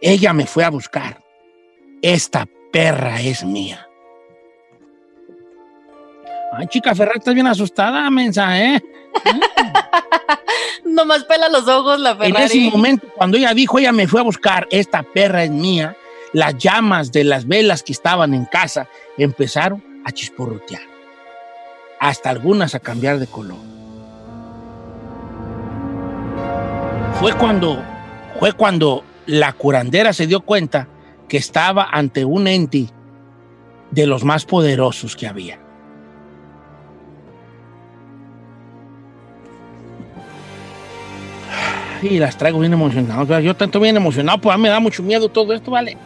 Ella 0.00 0.32
me 0.32 0.46
fue 0.46 0.64
a 0.64 0.70
buscar. 0.70 1.22
Esta 2.00 2.46
perra 2.72 3.20
es 3.20 3.44
mía. 3.44 3.86
Ay, 6.52 6.66
chica 6.68 6.94
Ferrer, 6.94 7.18
estás 7.18 7.34
bien 7.34 7.46
asustada, 7.46 8.08
mensa, 8.10 8.58
¿eh? 8.58 8.82
Nomás 10.86 11.24
pela 11.24 11.50
los 11.50 11.68
ojos 11.68 12.00
la 12.00 12.12
En 12.12 12.18
Ferrari. 12.18 12.44
ese 12.44 12.70
momento, 12.70 13.06
cuando 13.14 13.36
ella 13.36 13.52
dijo, 13.52 13.78
ella 13.78 13.92
me 13.92 14.08
fue 14.08 14.20
a 14.20 14.24
buscar, 14.24 14.66
esta 14.70 15.02
perra 15.02 15.44
es 15.44 15.50
mía, 15.50 15.96
las 16.32 16.56
llamas 16.56 17.12
de 17.12 17.24
las 17.24 17.46
velas 17.46 17.82
que 17.82 17.92
estaban 17.92 18.32
en 18.32 18.46
casa 18.46 18.88
empezaron 19.18 19.84
a 20.04 20.12
chisporrotear. 20.12 20.89
Hasta 22.00 22.30
algunas 22.30 22.74
a 22.74 22.80
cambiar 22.80 23.18
de 23.18 23.26
color. 23.26 23.58
Fue 27.20 27.34
cuando, 27.34 27.82
fue 28.38 28.54
cuando 28.54 29.04
la 29.26 29.52
curandera 29.52 30.14
se 30.14 30.26
dio 30.26 30.40
cuenta 30.40 30.88
que 31.28 31.36
estaba 31.36 31.86
ante 31.92 32.24
un 32.24 32.48
ente 32.48 32.86
de 33.90 34.06
los 34.06 34.24
más 34.24 34.46
poderosos 34.46 35.14
que 35.14 35.26
había. 35.26 35.58
Y 42.02 42.18
las 42.18 42.38
traigo 42.38 42.60
bien 42.60 42.72
sea, 43.26 43.40
yo 43.40 43.54
tanto 43.54 43.78
bien 43.78 43.96
emocionado, 43.96 44.40
pues 44.40 44.58
me 44.58 44.70
da 44.70 44.80
mucho 44.80 45.02
miedo 45.02 45.28
todo 45.28 45.52
esto, 45.52 45.70
¿vale? 45.70 45.98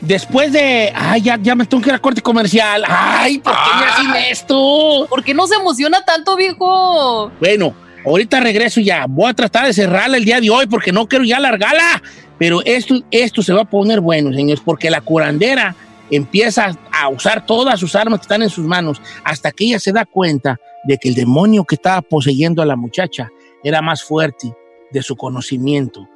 Después 0.00 0.52
de. 0.52 0.92
Ay, 0.94 1.22
ya, 1.22 1.38
ya 1.40 1.54
me 1.54 1.66
tengo 1.66 1.82
que 1.82 1.90
ir 1.90 1.94
a 1.94 1.98
corte 1.98 2.22
comercial. 2.22 2.84
Ay, 2.86 3.38
¿por 3.38 3.52
qué 3.52 3.70
me 3.78 3.84
hacen 3.86 4.30
esto? 4.30 5.06
¿Por 5.08 5.24
qué 5.24 5.34
no 5.34 5.46
se 5.46 5.56
emociona 5.56 6.04
tanto, 6.04 6.36
viejo? 6.36 7.30
Bueno, 7.40 7.74
ahorita 8.04 8.40
regreso 8.40 8.80
ya. 8.80 9.06
Voy 9.08 9.28
a 9.28 9.34
tratar 9.34 9.66
de 9.66 9.72
cerrarla 9.72 10.16
el 10.16 10.24
día 10.24 10.40
de 10.40 10.50
hoy 10.50 10.66
porque 10.66 10.92
no 10.92 11.08
quiero 11.08 11.24
ya 11.24 11.38
alargarla. 11.38 12.02
Pero 12.38 12.62
esto, 12.64 13.02
esto 13.10 13.42
se 13.42 13.52
va 13.52 13.62
a 13.62 13.64
poner 13.64 14.00
bueno, 14.00 14.32
señores, 14.32 14.62
porque 14.64 14.90
la 14.90 15.00
curandera 15.00 15.74
empieza 16.10 16.78
a 16.92 17.08
usar 17.08 17.44
todas 17.44 17.80
sus 17.80 17.96
armas 17.96 18.20
que 18.20 18.24
están 18.24 18.42
en 18.42 18.50
sus 18.50 18.64
manos 18.64 19.02
hasta 19.24 19.50
que 19.50 19.64
ella 19.64 19.80
se 19.80 19.92
da 19.92 20.04
cuenta 20.04 20.58
de 20.84 20.96
que 20.98 21.08
el 21.08 21.16
demonio 21.16 21.64
que 21.64 21.74
estaba 21.74 22.00
poseyendo 22.00 22.62
a 22.62 22.66
la 22.66 22.76
muchacha 22.76 23.28
era 23.64 23.82
más 23.82 24.04
fuerte 24.04 24.54
de 24.92 25.02
su 25.02 25.16
conocimiento. 25.16 26.08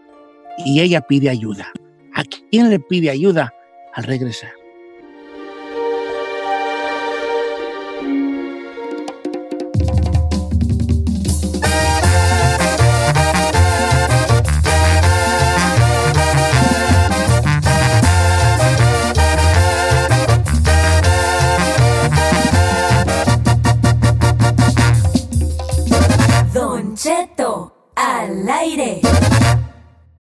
Y 0.64 0.80
ella 0.80 1.00
pide 1.00 1.28
ayuda. 1.28 1.72
¿A 2.14 2.22
quién 2.24 2.70
le 2.70 2.78
pide 2.78 3.10
ayuda? 3.10 3.52
Al 3.92 4.04
regresar. 4.04 4.61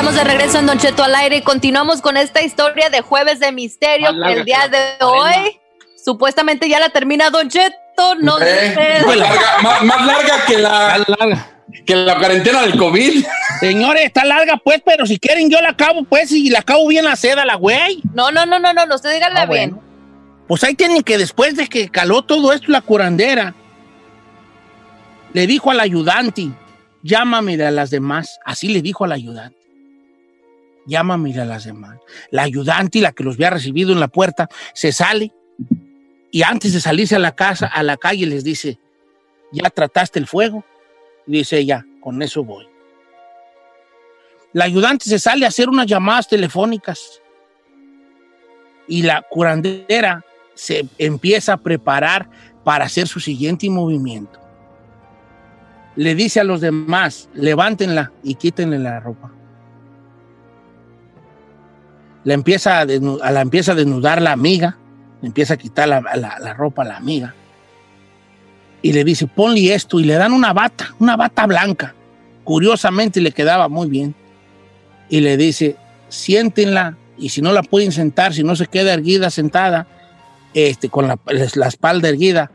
Estamos 0.00 0.14
de 0.16 0.24
regreso 0.24 0.58
en 0.58 0.64
Don 0.64 0.78
Cheto 0.78 1.04
al 1.04 1.14
aire 1.14 1.36
y 1.36 1.42
continuamos 1.42 2.00
con 2.00 2.16
esta 2.16 2.40
historia 2.40 2.88
de 2.88 3.02
Jueves 3.02 3.38
de 3.38 3.52
Misterio 3.52 4.06
Más 4.06 4.14
que 4.14 4.18
larga 4.18 4.38
el 4.40 4.44
día 4.46 4.68
de 4.68 5.04
hoy 5.04 5.60
supuestamente 6.02 6.70
ya 6.70 6.80
la 6.80 6.88
termina 6.88 7.28
Don 7.28 7.50
Cheto, 7.50 8.14
no 8.18 8.40
Eh, 8.40 8.74
sé. 8.74 9.04
más, 9.06 9.14
larga, 9.18 9.58
más- 9.62 9.82
más 9.82 10.06
larga 10.06 10.44
que 10.46 10.56
la, 10.56 11.06
que 11.84 11.94
la 11.96 12.16
cuarentena 12.18 12.62
del 12.62 12.78
COVID. 12.78 13.26
Señores, 13.60 14.06
está 14.06 14.24
larga 14.24 14.54
pues, 14.64 14.80
pero 14.82 15.04
si 15.04 15.18
quieren 15.18 15.50
yo 15.50 15.60
la 15.60 15.68
acabo 15.70 16.04
pues 16.04 16.32
y 16.32 16.48
la 16.48 16.60
acabo 16.60 16.88
bien 16.88 17.04
la 17.04 17.14
seda, 17.14 17.44
la 17.44 17.56
güey. 17.56 18.00
No, 18.14 18.30
no, 18.32 18.46
no, 18.46 18.58
no, 18.58 18.72
no, 18.72 18.94
usted 18.94 19.12
dígala 19.12 19.42
Ah, 19.42 19.46
bien. 19.46 19.72
bueno. 19.72 19.82
Pues 20.48 20.64
ahí 20.64 20.74
tienen 20.74 21.02
que 21.02 21.18
después 21.18 21.56
de 21.56 21.66
que 21.66 21.90
caló 21.90 22.22
todo 22.22 22.54
esto 22.54 22.72
la 22.72 22.80
curandera, 22.80 23.52
le 25.34 25.46
dijo 25.46 25.70
al 25.70 25.80
ayudante, 25.80 26.48
llámame 27.02 27.58
de 27.58 27.70
las 27.70 27.90
demás. 27.90 28.38
Así 28.46 28.68
le 28.68 28.80
dijo 28.80 29.04
al 29.04 29.12
ayudante. 29.12 29.59
Llámame 30.90 31.32
de 31.32 31.44
las 31.44 31.64
demás. 31.64 31.98
La 32.32 32.42
ayudante, 32.42 33.00
la 33.00 33.12
que 33.12 33.22
los 33.22 33.36
había 33.36 33.50
recibido 33.50 33.92
en 33.92 34.00
la 34.00 34.08
puerta, 34.08 34.48
se 34.74 34.90
sale 34.90 35.32
y 36.32 36.42
antes 36.42 36.72
de 36.72 36.80
salirse 36.80 37.14
a 37.14 37.20
la 37.20 37.36
casa, 37.36 37.68
a 37.68 37.84
la 37.84 37.96
calle, 37.96 38.26
les 38.26 38.42
dice, 38.42 38.80
¿ya 39.52 39.70
trataste 39.70 40.18
el 40.18 40.26
fuego? 40.26 40.64
Y 41.28 41.32
dice 41.38 41.58
ella, 41.58 41.86
con 42.00 42.20
eso 42.22 42.42
voy. 42.42 42.66
La 44.52 44.64
ayudante 44.64 45.04
se 45.04 45.20
sale 45.20 45.44
a 45.44 45.48
hacer 45.48 45.68
unas 45.68 45.86
llamadas 45.86 46.26
telefónicas 46.26 47.22
y 48.88 49.02
la 49.02 49.22
curandera 49.30 50.24
se 50.54 50.86
empieza 50.98 51.52
a 51.52 51.56
preparar 51.58 52.28
para 52.64 52.86
hacer 52.86 53.06
su 53.06 53.20
siguiente 53.20 53.70
movimiento. 53.70 54.40
Le 55.94 56.16
dice 56.16 56.40
a 56.40 56.44
los 56.44 56.60
demás, 56.60 57.28
levántenla 57.32 58.10
y 58.24 58.34
quítenle 58.34 58.80
la 58.80 58.98
ropa. 58.98 59.32
La 62.24 62.34
empieza 62.34 62.80
a, 62.80 62.86
desnu- 62.86 63.18
a 63.22 63.30
la 63.30 63.40
empieza 63.40 63.72
a 63.72 63.74
desnudar 63.74 64.20
la 64.20 64.32
amiga, 64.32 64.76
le 65.22 65.28
empieza 65.28 65.54
a 65.54 65.56
quitar 65.56 65.88
la, 65.88 66.00
la- 66.00 66.38
la 66.40 66.54
ropa 66.54 66.82
a 66.82 66.86
la 66.86 66.96
amiga. 66.96 67.34
Y 68.82 68.92
le 68.92 69.04
dice, 69.04 69.26
ponle 69.26 69.74
esto, 69.74 70.00
y 70.00 70.04
le 70.04 70.14
dan 70.14 70.32
una 70.32 70.52
bata, 70.52 70.94
una 70.98 71.16
bata 71.16 71.46
blanca. 71.46 71.94
Curiosamente 72.44 73.20
le 73.20 73.32
quedaba 73.32 73.68
muy 73.68 73.88
bien. 73.88 74.14
Y 75.08 75.20
le 75.20 75.36
dice, 75.36 75.76
siéntenla, 76.08 76.96
y 77.18 77.28
si 77.28 77.42
no 77.42 77.52
la 77.52 77.62
pueden 77.62 77.92
sentar, 77.92 78.32
si 78.32 78.42
no 78.42 78.56
se 78.56 78.66
queda 78.66 78.94
erguida 78.94 79.28
sentada, 79.30 79.86
este, 80.54 80.88
con 80.88 81.06
la, 81.08 81.18
la 81.54 81.66
espalda 81.68 82.08
erguida, 82.08 82.50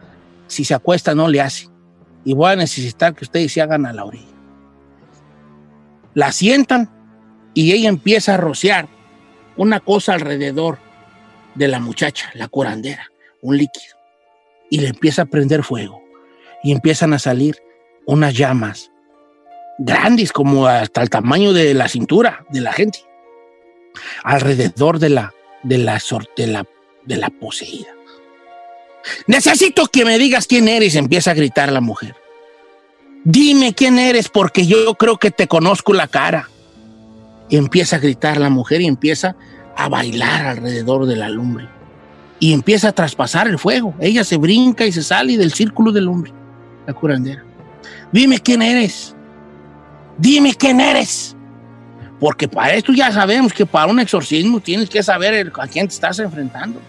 si 0.48 0.64
se 0.64 0.74
acuesta 0.74 1.14
no 1.14 1.28
le 1.28 1.42
hace. 1.42 1.70
Y 2.24 2.34
voy 2.34 2.52
a 2.52 2.56
necesitar 2.56 3.14
que 3.14 3.24
ustedes 3.26 3.52
se 3.54 3.62
hagan 3.62 3.86
a 3.86 3.94
la 3.94 4.06
orilla. 4.06 4.26
La 6.16 6.32
sientan 6.32 6.90
y 7.54 7.72
ella 7.74 7.90
empieza 7.90 8.34
a 8.34 8.38
rociar 8.38 8.88
una 9.58 9.80
cosa 9.80 10.14
alrededor 10.14 10.80
de 11.56 11.68
la 11.68 11.80
muchacha, 11.80 12.30
la 12.34 12.48
curandera, 12.48 13.12
un 13.42 13.58
líquido. 13.58 13.96
Y 14.70 14.80
le 14.80 14.90
empieza 14.90 15.24
a 15.24 15.26
prender 15.26 15.64
fuego. 15.64 16.04
Y 16.64 16.72
empiezan 16.72 17.14
a 17.14 17.20
salir 17.20 17.62
unas 18.06 18.34
llamas 18.34 18.92
grandes, 19.78 20.32
como 20.32 20.68
hasta 20.68 21.02
el 21.02 21.10
tamaño 21.10 21.54
de 21.54 21.74
la 21.74 21.88
cintura 21.88 22.46
de 22.50 22.62
la 22.62 22.74
gente, 22.74 23.00
alrededor 24.24 25.00
de 25.00 25.10
la, 25.10 25.34
de 25.64 25.78
la, 25.78 26.02
de 26.38 26.48
la, 26.48 26.66
de 27.04 27.18
la 27.18 27.30
poseída. 27.30 27.90
Necesito 29.28 29.88
que 29.88 30.06
me 30.06 30.18
digas 30.18 30.48
quién 30.48 30.68
eres, 30.68 30.96
empieza 30.96 31.32
a 31.32 31.36
gritar 31.36 31.72
la 31.72 31.82
mujer. 31.82 32.16
Dime 33.24 33.74
quién 33.74 34.00
eres 34.00 34.30
porque 34.30 34.66
yo 34.66 34.96
creo 34.96 35.18
que 35.18 35.32
te 35.32 35.48
conozco 35.48 35.94
la 35.94 36.08
cara. 36.08 36.50
Empieza 37.50 37.98
a 37.98 38.00
gritar 38.00 38.38
la 38.38 38.50
mujer 38.50 38.82
y 38.82 38.88
empieza 38.88 39.36
a 39.76 39.90
bailar 39.90 40.46
alrededor 40.48 41.06
de 41.06 41.16
la 41.16 41.30
lumbre. 41.30 41.68
Y 42.40 42.54
empieza 42.54 42.90
a 42.90 42.92
traspasar 42.92 43.48
el 43.48 43.60
fuego. 43.60 43.94
Ella 44.00 44.24
se 44.24 44.38
brinca 44.38 44.86
y 44.86 44.92
se 44.92 45.04
sale 45.04 45.38
del 45.38 45.54
círculo 45.54 45.92
de 45.92 46.02
lumbre, 46.02 46.32
la 46.86 46.94
curandera. 46.94 47.44
Dime 48.12 48.40
quién 48.40 48.62
eres. 48.62 49.16
Dime 50.18 50.54
quién 50.54 50.80
eres. 50.80 51.36
Porque 52.20 52.48
para 52.48 52.74
esto 52.74 52.94
ya 52.94 53.12
sabemos 53.12 53.54
que 53.54 53.66
para 53.66 53.88
un 53.88 54.00
exorcismo 54.00 54.60
tienes 54.60 54.90
que 54.90 55.04
saber 55.04 55.52
a 55.60 55.68
quién 55.68 55.88
te 55.88 55.94
estás 55.94 56.20
enfrentando. 56.20 56.80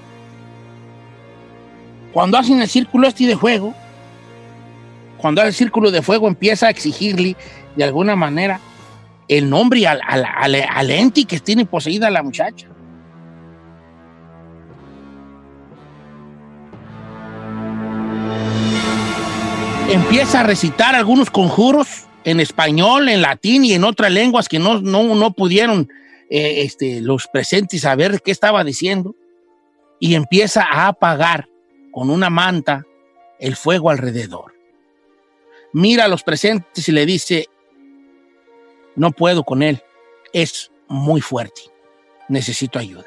Cuando 2.13 2.39
hacen 2.39 2.61
el 2.61 2.69
círculo 2.69 3.09
este 3.09 3.27
de 3.27 3.37
fuego, 3.37 3.75
cuando 5.19 5.41
hace 5.41 5.49
el 5.49 5.55
círculo 5.55 5.91
de 5.91 6.03
fuego 6.03 6.29
empieza 6.29 6.67
a 6.67 6.71
exigirle 6.71 7.37
de 7.75 7.85
alguna 7.85 8.17
manera 8.17 8.61
el 9.29 9.51
nombre 9.51 9.87
al, 9.87 10.01
al, 10.07 10.25
al, 10.55 10.91
ente 10.91 11.25
que 11.25 11.41
tiene 11.41 11.67
poseída 11.67 12.11
la 12.11 12.23
muchacha. 12.23 12.69
Empieza 19.91 20.41
a 20.41 20.43
recitar 20.43 20.95
algunos 20.95 21.31
conjuros 21.31 22.07
en 22.25 22.41
español, 22.41 23.09
en 23.09 23.23
latín 23.23 23.65
y 23.65 23.73
en 23.73 23.85
otras 23.85 24.11
lenguas 24.11 24.49
que 24.49 24.59
no, 24.59 24.81
no, 24.81 25.15
no 25.15 25.33
pudieron 25.33 25.89
eh, 26.29 26.63
este, 26.63 27.01
los 27.01 27.29
presentes 27.29 27.83
saber 27.83 28.21
qué 28.23 28.33
estaba 28.33 28.65
diciendo. 28.65 29.15
Y 29.99 30.15
empieza 30.15 30.65
a 30.65 30.89
apagar 30.89 31.49
con 31.93 32.11
una 32.11 32.29
manta 32.29 32.85
el 33.39 33.57
fuego 33.57 33.91
alrededor. 33.91 34.55
Mira 35.73 36.05
a 36.05 36.09
los 36.09 36.23
presentes 36.23 36.89
y 36.89 36.93
le 36.93 37.07
dice, 37.07 37.49
no 38.97 39.13
puedo 39.13 39.45
con 39.45 39.63
él, 39.63 39.83
es 40.33 40.71
muy 40.89 41.21
fuerte, 41.21 41.63
necesito 42.29 42.79
ayuda. 42.79 43.07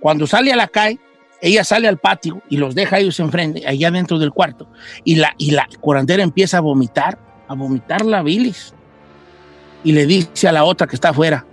Cuando 0.00 0.26
sale 0.26 0.52
a 0.52 0.56
la 0.56 0.68
calle, 0.68 0.98
ella 1.40 1.62
sale 1.64 1.86
al 1.88 1.98
patio 1.98 2.42
y 2.48 2.56
los 2.56 2.74
deja 2.74 2.98
ellos 2.98 3.20
enfrente, 3.20 3.66
allá 3.66 3.90
dentro 3.90 4.18
del 4.18 4.32
cuarto, 4.32 4.68
y 5.04 5.16
la, 5.16 5.34
y 5.38 5.52
la 5.52 5.68
curandera 5.80 6.22
empieza 6.22 6.58
a 6.58 6.60
vomitar, 6.60 7.18
a 7.46 7.54
vomitar 7.54 8.04
la 8.04 8.22
bilis. 8.22 8.74
Y 9.84 9.92
le 9.92 10.06
dice 10.06 10.48
a 10.48 10.52
la 10.52 10.64
otra 10.64 10.86
que 10.86 10.96
está 10.96 11.10
afuera, 11.10 11.46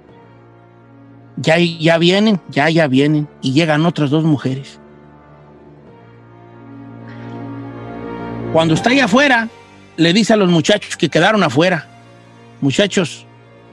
ya, 1.38 1.58
ya 1.58 1.98
vienen, 1.98 2.42
ya, 2.50 2.70
ya 2.70 2.88
vienen, 2.88 3.28
y 3.42 3.54
llegan 3.54 3.86
otras 3.86 4.10
dos 4.10 4.24
mujeres. 4.24 4.80
Cuando 8.52 8.74
está 8.74 8.90
ahí 8.90 9.02
afuera, 9.02 9.50
le 9.98 10.14
dice 10.14 10.34
a 10.34 10.38
los 10.38 10.50
muchachos 10.50 10.98
que 10.98 11.10
quedaron 11.10 11.44
afuera, 11.44 11.88
muchachos, 12.62 13.26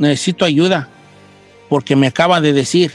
necesito 0.02 0.44
ayuda, 0.44 0.88
porque 1.68 1.96
me 1.96 2.06
acaba 2.08 2.40
de 2.40 2.52
decir 2.52 2.92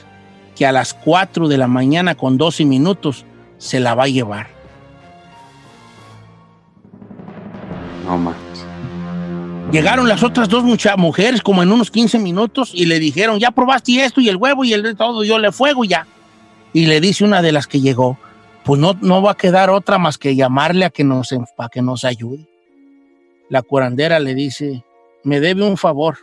que 0.56 0.66
a 0.66 0.72
las 0.72 0.94
4 0.94 1.48
de 1.48 1.58
la 1.58 1.68
mañana 1.68 2.16
con 2.16 2.38
12 2.38 2.66
minutos 2.66 3.26
se 3.58 3.80
la 3.80 3.96
va 3.96 4.04
a 4.04 4.08
llevar. 4.08 4.48
No 8.06 8.18
más. 8.18 8.36
Llegaron 9.72 10.08
las 10.08 10.24
otras 10.24 10.48
dos 10.48 10.64
mucha- 10.64 10.96
mujeres 10.96 11.42
como 11.42 11.62
en 11.62 11.72
unos 11.72 11.92
15 11.92 12.20
minutos 12.20 12.72
y 12.74 12.86
le 12.86 13.00
dijeron, 13.00 13.38
ya 13.40 13.52
probaste 13.52 14.04
esto 14.04 14.22
y 14.22 14.30
el 14.30 14.38
huevo 14.38 14.64
y 14.64 14.74
el 14.74 14.82
de 14.82 14.96
todo, 14.96 15.24
yo 15.24 15.40
le 15.40 15.52
fuego 15.52 15.84
ya. 15.84 16.08
Y 16.74 16.86
le 16.86 17.02
dice 17.02 17.26
una 17.26 17.42
de 17.42 17.52
las 17.52 17.68
que 17.68 17.82
llegó, 17.82 18.18
pues 18.64 18.80
no, 18.80 18.98
no 19.02 19.22
va 19.22 19.32
a 19.32 19.38
quedar 19.38 19.70
otra 19.70 19.98
más 19.98 20.18
que 20.18 20.36
llamarle 20.36 20.86
a 20.86 20.90
que 20.90 21.04
nos, 21.04 21.34
para 21.58 21.70
que 21.70 21.82
nos 21.82 22.06
ayude. 22.06 22.48
La 23.50 23.62
curandera 23.62 24.20
le 24.20 24.36
dice, 24.36 24.84
me 25.24 25.40
debe 25.42 25.64
un 25.64 25.76
favor, 25.78 26.18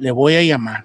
le 0.00 0.10
voy 0.10 0.34
a 0.34 0.42
llamar. 0.42 0.84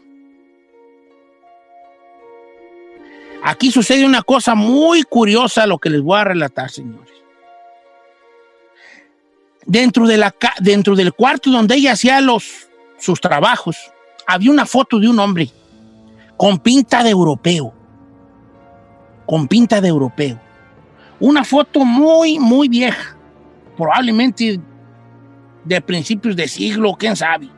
Aquí 3.44 3.72
sucede 3.72 4.06
una 4.06 4.22
cosa 4.22 4.56
muy 4.56 5.04
curiosa, 5.04 5.66
lo 5.66 5.78
que 5.78 5.90
les 5.90 6.02
voy 6.02 6.20
a 6.20 6.26
relatar, 6.26 6.70
señores. 6.70 7.14
Dentro, 9.66 10.06
dentro 10.60 10.96
del 10.96 11.14
cuarto 11.14 11.50
donde 11.50 11.76
ella 11.76 11.94
hacía 11.94 12.22
los, 12.22 12.68
sus 13.00 13.22
trabajos, 13.22 13.78
había 14.28 14.52
una 14.52 14.66
foto 14.66 15.00
de 15.00 15.08
un 15.08 15.20
hombre 15.20 15.50
con 16.38 16.60
pinta 16.60 17.04
de 17.04 17.12
europeo. 17.12 17.74
Con 19.26 19.48
pinta 19.48 19.80
de 19.80 19.88
europeo. 19.88 20.40
Una 21.20 21.44
foto 21.44 21.86
muy, 21.86 22.38
muy 22.38 22.68
vieja. 22.68 23.16
Probablemente 23.78 24.60
de 25.64 25.82
principios 25.82 26.36
de 26.36 26.48
siglo, 26.48 26.96
quién 26.98 27.16
sabe. 27.16 27.55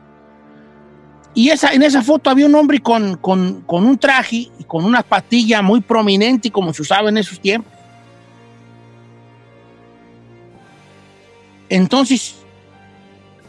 Y 1.38 1.50
esa, 1.50 1.72
en 1.72 1.84
esa 1.84 2.02
foto 2.02 2.30
había 2.30 2.46
un 2.46 2.54
hombre 2.56 2.80
con, 2.80 3.16
con, 3.16 3.60
con 3.60 3.86
un 3.86 3.96
traje 3.96 4.50
y 4.58 4.64
con 4.66 4.84
una 4.84 5.04
patilla 5.04 5.62
muy 5.62 5.80
prominente, 5.80 6.50
como 6.50 6.74
se 6.74 6.82
usaba 6.82 7.10
en 7.10 7.16
esos 7.16 7.38
tiempos. 7.38 7.72
Entonces, 11.68 12.34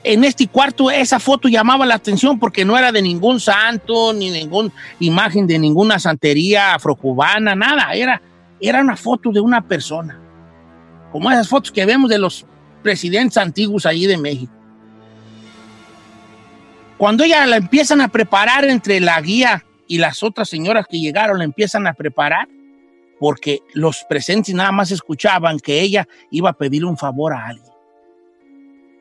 en 0.03 0.23
este 0.23 0.45
cuarto 0.45 0.91
esa 0.91 1.19
foto 1.19 1.47
llamaba 1.47 1.83
la 1.87 1.95
atención 1.95 2.37
porque 2.37 2.63
no 2.63 2.77
era 2.77 2.91
de 2.91 3.01
ningún 3.01 3.39
santo, 3.39 4.13
ni 4.13 4.29
ninguna 4.29 4.69
imagen 4.99 5.47
de 5.47 5.57
ninguna 5.57 5.97
santería 5.97 6.75
afrocubana, 6.75 7.55
nada. 7.55 7.93
Era, 7.95 8.21
era 8.61 8.81
una 8.81 8.97
foto 8.97 9.31
de 9.31 9.39
una 9.39 9.67
persona. 9.67 10.19
Como 11.11 11.31
esas 11.31 11.47
fotos 11.47 11.71
que 11.71 11.87
vemos 11.87 12.07
de 12.11 12.19
los 12.19 12.45
presidentes 12.83 13.37
antiguos 13.37 13.87
allí 13.87 14.05
de 14.05 14.17
México. 14.17 14.58
Cuando 16.99 17.23
ella 17.23 17.45
la 17.45 17.55
empiezan 17.55 18.01
a 18.01 18.09
preparar 18.09 18.65
entre 18.65 18.99
la 18.99 19.21
guía 19.21 19.63
y 19.87 19.99
las 19.99 20.21
otras 20.21 20.49
señoras 20.49 20.85
que 20.85 20.99
llegaron, 20.99 21.37
la 21.37 21.45
empiezan 21.45 21.87
a 21.87 21.93
preparar 21.93 22.49
porque 23.17 23.61
los 23.73 24.03
presentes 24.03 24.53
nada 24.53 24.73
más 24.73 24.91
escuchaban 24.91 25.61
que 25.61 25.79
ella 25.79 26.09
iba 26.29 26.49
a 26.49 26.57
pedirle 26.57 26.89
un 26.89 26.97
favor 26.97 27.31
a 27.33 27.47
alguien. 27.47 27.71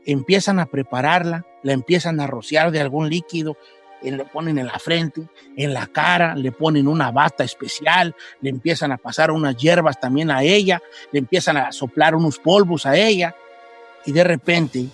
Empiezan 0.06 0.61
a 0.61 0.66
prepararla, 0.66 1.44
la 1.64 1.72
empiezan 1.72 2.20
a 2.20 2.28
rociar 2.28 2.70
de 2.70 2.80
algún 2.80 3.11
líquido, 3.11 3.56
eh, 4.00 4.12
le 4.12 4.24
ponen 4.26 4.58
en 4.58 4.66
la 4.66 4.78
frente, 4.78 5.22
en 5.56 5.74
la 5.74 5.88
cara, 5.88 6.37
le 6.37 6.52
ponen 6.52 6.87
una 6.87 7.11
bata 7.11 7.42
especial, 7.42 8.14
le 8.40 8.50
empiezan 8.50 8.92
a 8.92 8.96
pasar 8.96 9.32
unas 9.32 9.56
hierbas 9.56 9.98
también 9.98 10.30
a 10.30 10.44
ella, 10.44 10.80
le 11.11 11.18
empiezan 11.18 11.56
a 11.56 11.72
soplar 11.72 12.14
unos 12.14 12.38
polvos 12.38 12.87
a 12.87 12.96
ella, 12.96 13.34
y 14.06 14.12
de 14.12 14.22
repente, 14.22 14.87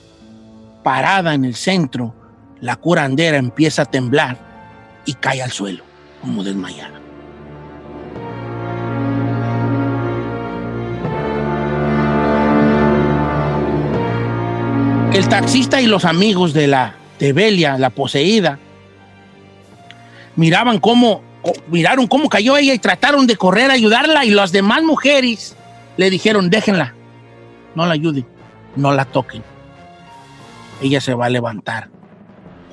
parada 0.83 1.35
en 1.35 1.45
el 1.45 1.55
centro, 1.55 2.24
la 2.65 2.77
curandera 2.77 3.37
empieza 3.37 3.83
a 3.83 3.85
temblar 3.85 4.39
y 5.05 5.13
cae 5.13 5.43
al 5.43 5.53
suelo, 5.53 5.85
como 6.23 6.43
desmayada. 6.43 6.99
El 15.13 15.29
taxista 15.29 15.83
y 15.83 15.87
los 15.87 16.07
amigos 16.07 16.55
de 16.55 16.67
la 16.67 16.97
de 17.19 17.35
Belia, 17.35 17.77
la 17.77 17.91
poseída, 17.91 18.59
miraban 20.35 20.79
cómo, 20.79 21.21
miraron 21.69 22.07
cómo 22.07 22.31
cayó 22.31 22.57
ella 22.57 22.73
y 22.73 22.79
trataron 22.79 23.27
de 23.27 23.37
correr 23.37 23.71
a 23.71 23.75
ayudarla 23.75 24.25
y 24.25 24.31
las 24.31 24.53
demás 24.53 24.83
mujeres 24.83 25.55
le 25.99 26.09
dijeron, 26.09 26.49
déjenla, 26.49 26.95
no 27.75 27.85
la 27.85 27.93
ayuden, 27.93 28.27
no 28.75 28.95
la 28.95 29.05
toquen. 29.05 29.43
Ella 30.81 31.03
se 31.03 31.13
va 31.13 31.27
a 31.27 31.31
levantar 31.31 31.91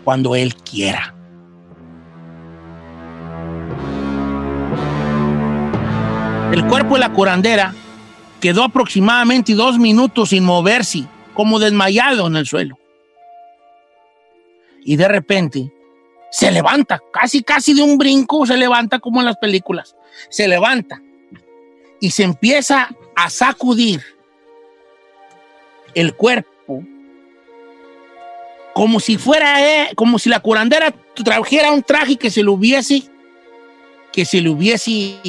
cuando 0.03 0.35
él 0.35 0.55
quiera. 0.55 1.15
El 6.51 6.67
cuerpo 6.67 6.95
de 6.95 6.99
la 6.99 7.13
curandera 7.13 7.73
quedó 8.41 8.63
aproximadamente 8.63 9.53
dos 9.53 9.79
minutos 9.79 10.29
sin 10.29 10.43
moverse, 10.43 11.05
como 11.33 11.59
desmayado 11.59 12.27
en 12.27 12.35
el 12.35 12.45
suelo. 12.45 12.77
Y 14.83 14.95
de 14.97 15.07
repente 15.07 15.71
se 16.31 16.51
levanta, 16.51 17.01
casi, 17.13 17.43
casi 17.43 17.73
de 17.73 17.83
un 17.83 17.97
brinco, 17.97 18.45
se 18.45 18.57
levanta 18.57 18.99
como 18.99 19.19
en 19.19 19.27
las 19.27 19.37
películas. 19.37 19.95
Se 20.29 20.47
levanta 20.47 21.01
y 21.99 22.11
se 22.11 22.23
empieza 22.23 22.89
a 23.15 23.29
sacudir 23.29 24.01
el 25.93 26.15
cuerpo 26.15 26.83
como 28.73 28.99
si 28.99 29.17
fuera, 29.17 29.61
eh, 29.83 29.89
como 29.95 30.17
si 30.19 30.29
la 30.29 30.39
curandera 30.39 30.93
trajera 31.23 31.71
un 31.71 31.83
traje 31.83 32.17
que 32.17 32.29
se 32.31 32.43
le 32.43 32.49
hubiese, 32.49 33.03
que 34.11 34.25
se 34.25 34.41
le 34.41 34.49
hubiese 34.49 35.19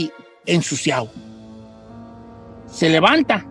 ensuciado. 0.46 1.10
Se 2.66 2.88
levanta 2.88 3.44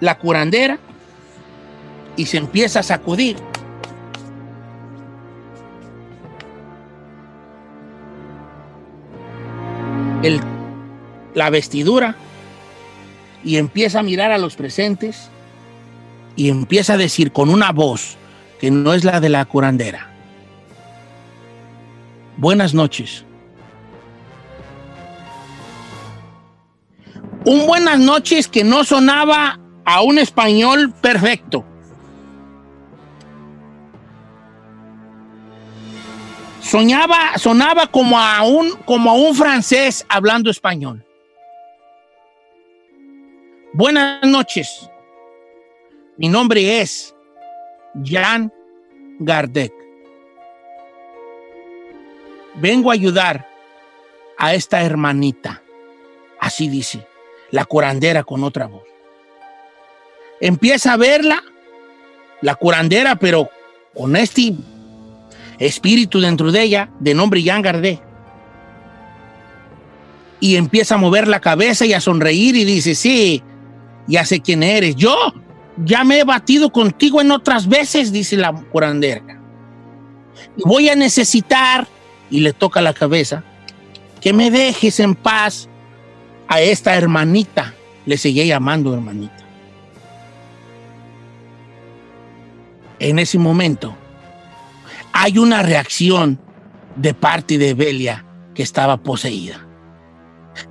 la 0.00 0.18
curandera 0.18 0.78
y 2.16 2.26
se 2.26 2.38
empieza 2.38 2.80
a 2.80 2.82
sacudir. 2.82 3.36
El- 10.22 10.40
la 11.34 11.50
vestidura 11.50 12.16
y 13.44 13.58
empieza 13.58 14.00
a 14.00 14.02
mirar 14.02 14.32
a 14.32 14.38
los 14.38 14.56
presentes 14.56 15.28
y 16.36 16.50
empieza 16.50 16.92
a 16.92 16.98
decir 16.98 17.32
con 17.32 17.48
una 17.48 17.72
voz 17.72 18.16
que 18.60 18.70
no 18.70 18.92
es 18.92 19.04
la 19.04 19.20
de 19.20 19.30
la 19.30 19.44
curandera. 19.46 20.10
Buenas 22.36 22.74
noches. 22.74 23.24
Un 27.44 27.66
buenas 27.66 27.98
noches 27.98 28.48
que 28.48 28.64
no 28.64 28.84
sonaba 28.84 29.58
a 29.84 30.02
un 30.02 30.18
español 30.18 30.92
perfecto. 31.00 31.64
Soñaba, 36.60 37.38
sonaba 37.38 37.86
como 37.86 38.18
a 38.18 38.42
un, 38.42 38.72
como 38.84 39.10
a 39.10 39.14
un 39.14 39.34
francés 39.36 40.04
hablando 40.08 40.50
español. 40.50 41.06
Buenas 43.72 44.24
noches. 44.24 44.90
Mi 46.18 46.30
nombre 46.30 46.80
es 46.80 47.14
Jan 48.02 48.50
Gardec. 49.18 49.72
Vengo 52.54 52.90
a 52.90 52.94
ayudar 52.94 53.46
a 54.38 54.54
esta 54.54 54.82
hermanita. 54.82 55.62
Así 56.40 56.68
dice 56.68 57.06
la 57.50 57.66
curandera 57.66 58.24
con 58.24 58.44
otra 58.44 58.66
voz. 58.66 58.84
Empieza 60.40 60.94
a 60.94 60.96
verla, 60.96 61.42
la 62.40 62.54
curandera, 62.54 63.16
pero 63.16 63.50
con 63.94 64.16
este 64.16 64.54
espíritu 65.58 66.20
dentro 66.20 66.50
de 66.50 66.62
ella, 66.62 66.90
de 66.98 67.14
nombre 67.14 67.42
Jan 67.42 67.60
Gardé. 67.60 68.00
Y 70.40 70.56
empieza 70.56 70.94
a 70.94 70.98
mover 70.98 71.28
la 71.28 71.40
cabeza 71.40 71.84
y 71.84 71.92
a 71.92 72.00
sonreír 72.00 72.56
y 72.56 72.64
dice, 72.64 72.94
sí, 72.94 73.42
ya 74.06 74.24
sé 74.24 74.40
quién 74.40 74.62
eres. 74.62 74.96
Yo 74.96 75.34
ya 75.84 76.04
me 76.04 76.20
he 76.20 76.24
batido 76.24 76.70
contigo 76.70 77.20
en 77.20 77.30
otras 77.30 77.68
veces, 77.68 78.12
dice 78.12 78.36
la 78.36 78.52
curandera. 78.52 79.22
Voy 80.64 80.88
a 80.88 80.96
necesitar, 80.96 81.86
y 82.30 82.40
le 82.40 82.52
toca 82.52 82.80
la 82.80 82.94
cabeza, 82.94 83.44
que 84.20 84.32
me 84.32 84.50
dejes 84.50 85.00
en 85.00 85.14
paz 85.14 85.68
a 86.48 86.60
esta 86.60 86.94
hermanita. 86.94 87.74
Le 88.06 88.16
seguía 88.16 88.44
llamando 88.44 88.94
hermanita. 88.94 89.44
En 92.98 93.18
ese 93.18 93.38
momento 93.38 93.96
hay 95.12 95.38
una 95.38 95.62
reacción 95.62 96.38
de 96.94 97.14
parte 97.14 97.58
de 97.58 97.74
Belia 97.74 98.24
que 98.54 98.62
estaba 98.62 98.96
poseída. 98.96 99.66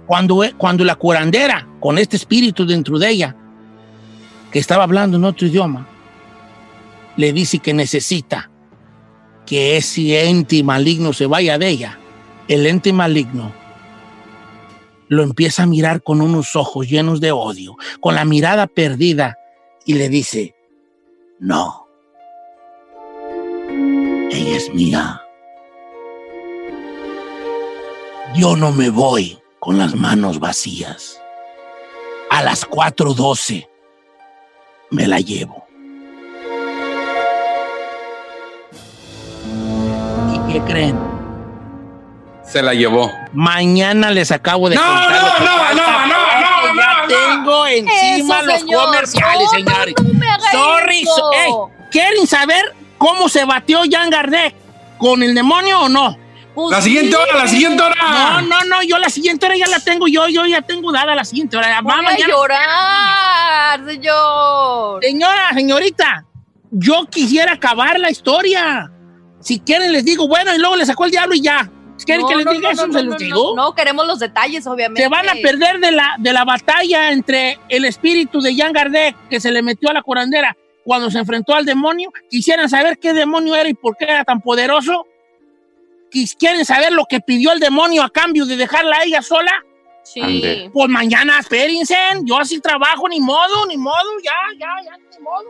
Cuando, 0.08 0.42
cuando 0.58 0.84
la 0.84 0.96
curandera, 0.96 1.68
con 1.80 1.98
este 1.98 2.16
espíritu 2.16 2.66
dentro 2.66 2.98
de 2.98 3.10
ella, 3.10 3.36
que 4.56 4.60
estaba 4.60 4.86
hablando 4.86 5.18
en 5.18 5.26
otro 5.26 5.48
idioma, 5.48 5.86
le 7.18 7.34
dice 7.34 7.60
que 7.60 7.74
necesita 7.74 8.50
que 9.46 9.76
ese 9.76 10.30
ente 10.30 10.64
maligno 10.64 11.12
se 11.12 11.26
vaya 11.26 11.58
de 11.58 11.68
ella. 11.68 12.00
El 12.48 12.66
ente 12.66 12.94
maligno 12.94 13.52
lo 15.10 15.24
empieza 15.24 15.64
a 15.64 15.66
mirar 15.66 16.04
con 16.04 16.22
unos 16.22 16.56
ojos 16.56 16.88
llenos 16.88 17.20
de 17.20 17.34
odio, 17.34 17.76
con 18.00 18.16
la 18.16 18.24
mirada 18.24 18.68
perdida, 18.68 19.36
y 19.86 19.96
le 19.96 20.08
dice, 20.08 20.56
no, 21.38 21.90
ella 24.32 24.56
es 24.56 24.74
mía. 24.74 25.22
Yo 28.36 28.56
no 28.56 28.72
me 28.72 28.90
voy 28.90 29.38
con 29.60 29.78
las 29.78 29.96
manos 29.96 30.40
vacías. 30.40 31.22
A 32.30 32.42
las 32.42 32.66
4.12 32.66 33.75
me 34.92 35.08
la 35.08 35.20
llevo. 35.20 35.66
¿Y 40.34 40.52
qué 40.54 40.62
creen? 40.62 40.98
Se 42.44 42.62
la 42.62 42.74
llevó. 42.74 43.12
Mañana 43.34 44.12
les 44.12 44.32
acabo 44.32 44.70
de 44.70 44.76
No, 44.76 44.82
contar. 44.82 45.12
no, 45.12 45.46
no, 45.46 45.74
no, 45.74 45.76
no, 45.76 46.08
no, 46.08 46.80
ya 46.82 47.02
no, 47.02 47.08
tengo 47.08 47.68
encima 47.68 48.38
Eso, 48.40 48.46
los 48.46 48.60
señor. 48.62 48.86
comerciales, 48.86 49.44
No, 49.44 49.50
señores. 49.50 49.96
no, 50.04 50.38
no 50.38 50.44
Sorry, 50.52 51.06
so- 51.06 51.32
Ey, 51.34 51.52
¿quieren 51.92 52.28
saber 52.28 52.64
cómo 52.98 53.28
se 53.30 53.46
batió 53.46 53.80
Jan 53.90 54.10
Gardec? 54.10 54.56
¿Con 54.98 55.24
el 55.24 55.34
demonio 55.36 55.82
o 55.82 55.90
no? 55.90 56.18
Pues 56.56 56.72
La 56.72 56.82
siguiente 56.82 57.12
sí. 57.12 57.16
hora, 57.16 57.38
la 57.38 57.48
siguiente 57.50 57.84
hora. 57.84 57.96
No, 58.00 58.42
no, 58.44 58.64
no, 58.64 58.82
yo 58.84 58.98
la 58.98 59.10
siguiente 59.10 59.46
hora 59.46 59.58
ya 59.58 59.68
la 59.68 59.80
tengo, 59.80 60.08
yo, 60.08 60.28
yo 60.30 60.46
ya 60.46 60.62
tengo 60.62 60.92
dada 60.94 61.14
la 61.14 61.26
siguiente 61.26 61.58
hora. 61.58 61.82
Voy 61.82 61.92
Va 61.94 62.12
a 62.12 62.18
llorar, 62.18 63.86
señor. 63.86 65.04
Señora, 65.04 65.50
señorita, 65.54 66.26
yo 66.72 67.06
quisiera 67.10 67.54
acabar 67.54 68.00
la 68.00 68.10
historia. 68.10 68.90
Si 69.42 69.60
quieren 69.60 69.92
les 69.92 70.06
digo, 70.06 70.28
bueno, 70.28 70.56
y 70.56 70.58
luego 70.58 70.78
le 70.78 70.86
sacó 70.86 71.06
el 71.06 71.12
diablo 71.12 71.36
y 71.36 71.42
ya. 71.42 71.70
Si 71.98 72.06
quieren 72.06 72.24
No, 72.24 72.28
que 72.30 72.36
les 72.38 72.46
no, 72.46 72.52
diga 72.54 72.70
no, 72.70 72.74
eso, 72.74 72.88
no, 72.88 72.94
se 72.94 73.00
no, 73.00 73.06
los 73.12 73.14
no, 73.14 73.26
digo. 73.26 73.56
No, 73.56 73.76
queremos 73.76 74.08
los 74.08 74.20
detalles, 74.20 74.66
obviamente. 74.66 75.02
Se 75.04 75.10
van 75.10 75.28
a 75.30 75.34
perder 75.34 75.80
de 75.80 75.92
la, 75.92 76.16
de 76.20 76.34
la 76.34 76.46
batalla 76.46 77.12
entre 77.12 77.60
el 77.70 77.86
espíritu 77.86 78.40
de 78.42 78.56
Jan 78.56 78.74
Gardec, 78.74 79.16
que 79.30 79.40
se 79.40 79.52
le 79.52 79.62
metió 79.62 79.90
a 79.90 79.94
la 79.94 80.02
curandera 80.02 80.56
cuando 80.84 81.12
se 81.12 81.20
enfrentó 81.20 81.54
al 81.54 81.66
demonio. 81.66 82.12
Quisieran 82.30 82.70
saber 82.70 82.98
qué 82.98 83.14
demonio 83.14 83.56
era 83.56 83.70
y 83.70 83.74
por 83.74 83.98
qué 83.98 84.06
era 84.06 84.24
tan 84.24 84.42
poderoso. 84.42 85.06
¿Quieren 86.40 86.64
saber 86.64 86.94
lo 86.94 87.06
que 87.06 87.20
pidió 87.20 87.52
el 87.52 87.60
demonio 87.60 88.02
a 88.02 88.10
cambio 88.10 88.46
de 88.46 88.56
dejarla 88.56 88.98
a 88.98 89.04
ella 89.04 89.22
sola? 89.22 89.52
Sí. 90.04 90.22
Ande. 90.22 90.70
Pues 90.72 90.88
mañana, 90.88 91.40
espérense. 91.40 91.98
Yo 92.24 92.40
así 92.40 92.62
trabajo, 92.62 93.10
ni 93.10 93.20
modo, 93.20 93.66
ni 93.68 93.76
modo, 93.76 93.98
ya, 94.24 94.32
ya, 94.58 94.68
ya, 94.86 94.98
ni 94.98 95.20
modo. 95.24 95.50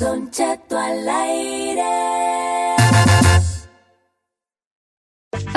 Don 0.00 0.30
Cheto 0.30 0.78
al 0.78 1.08
aire. 1.08 2.27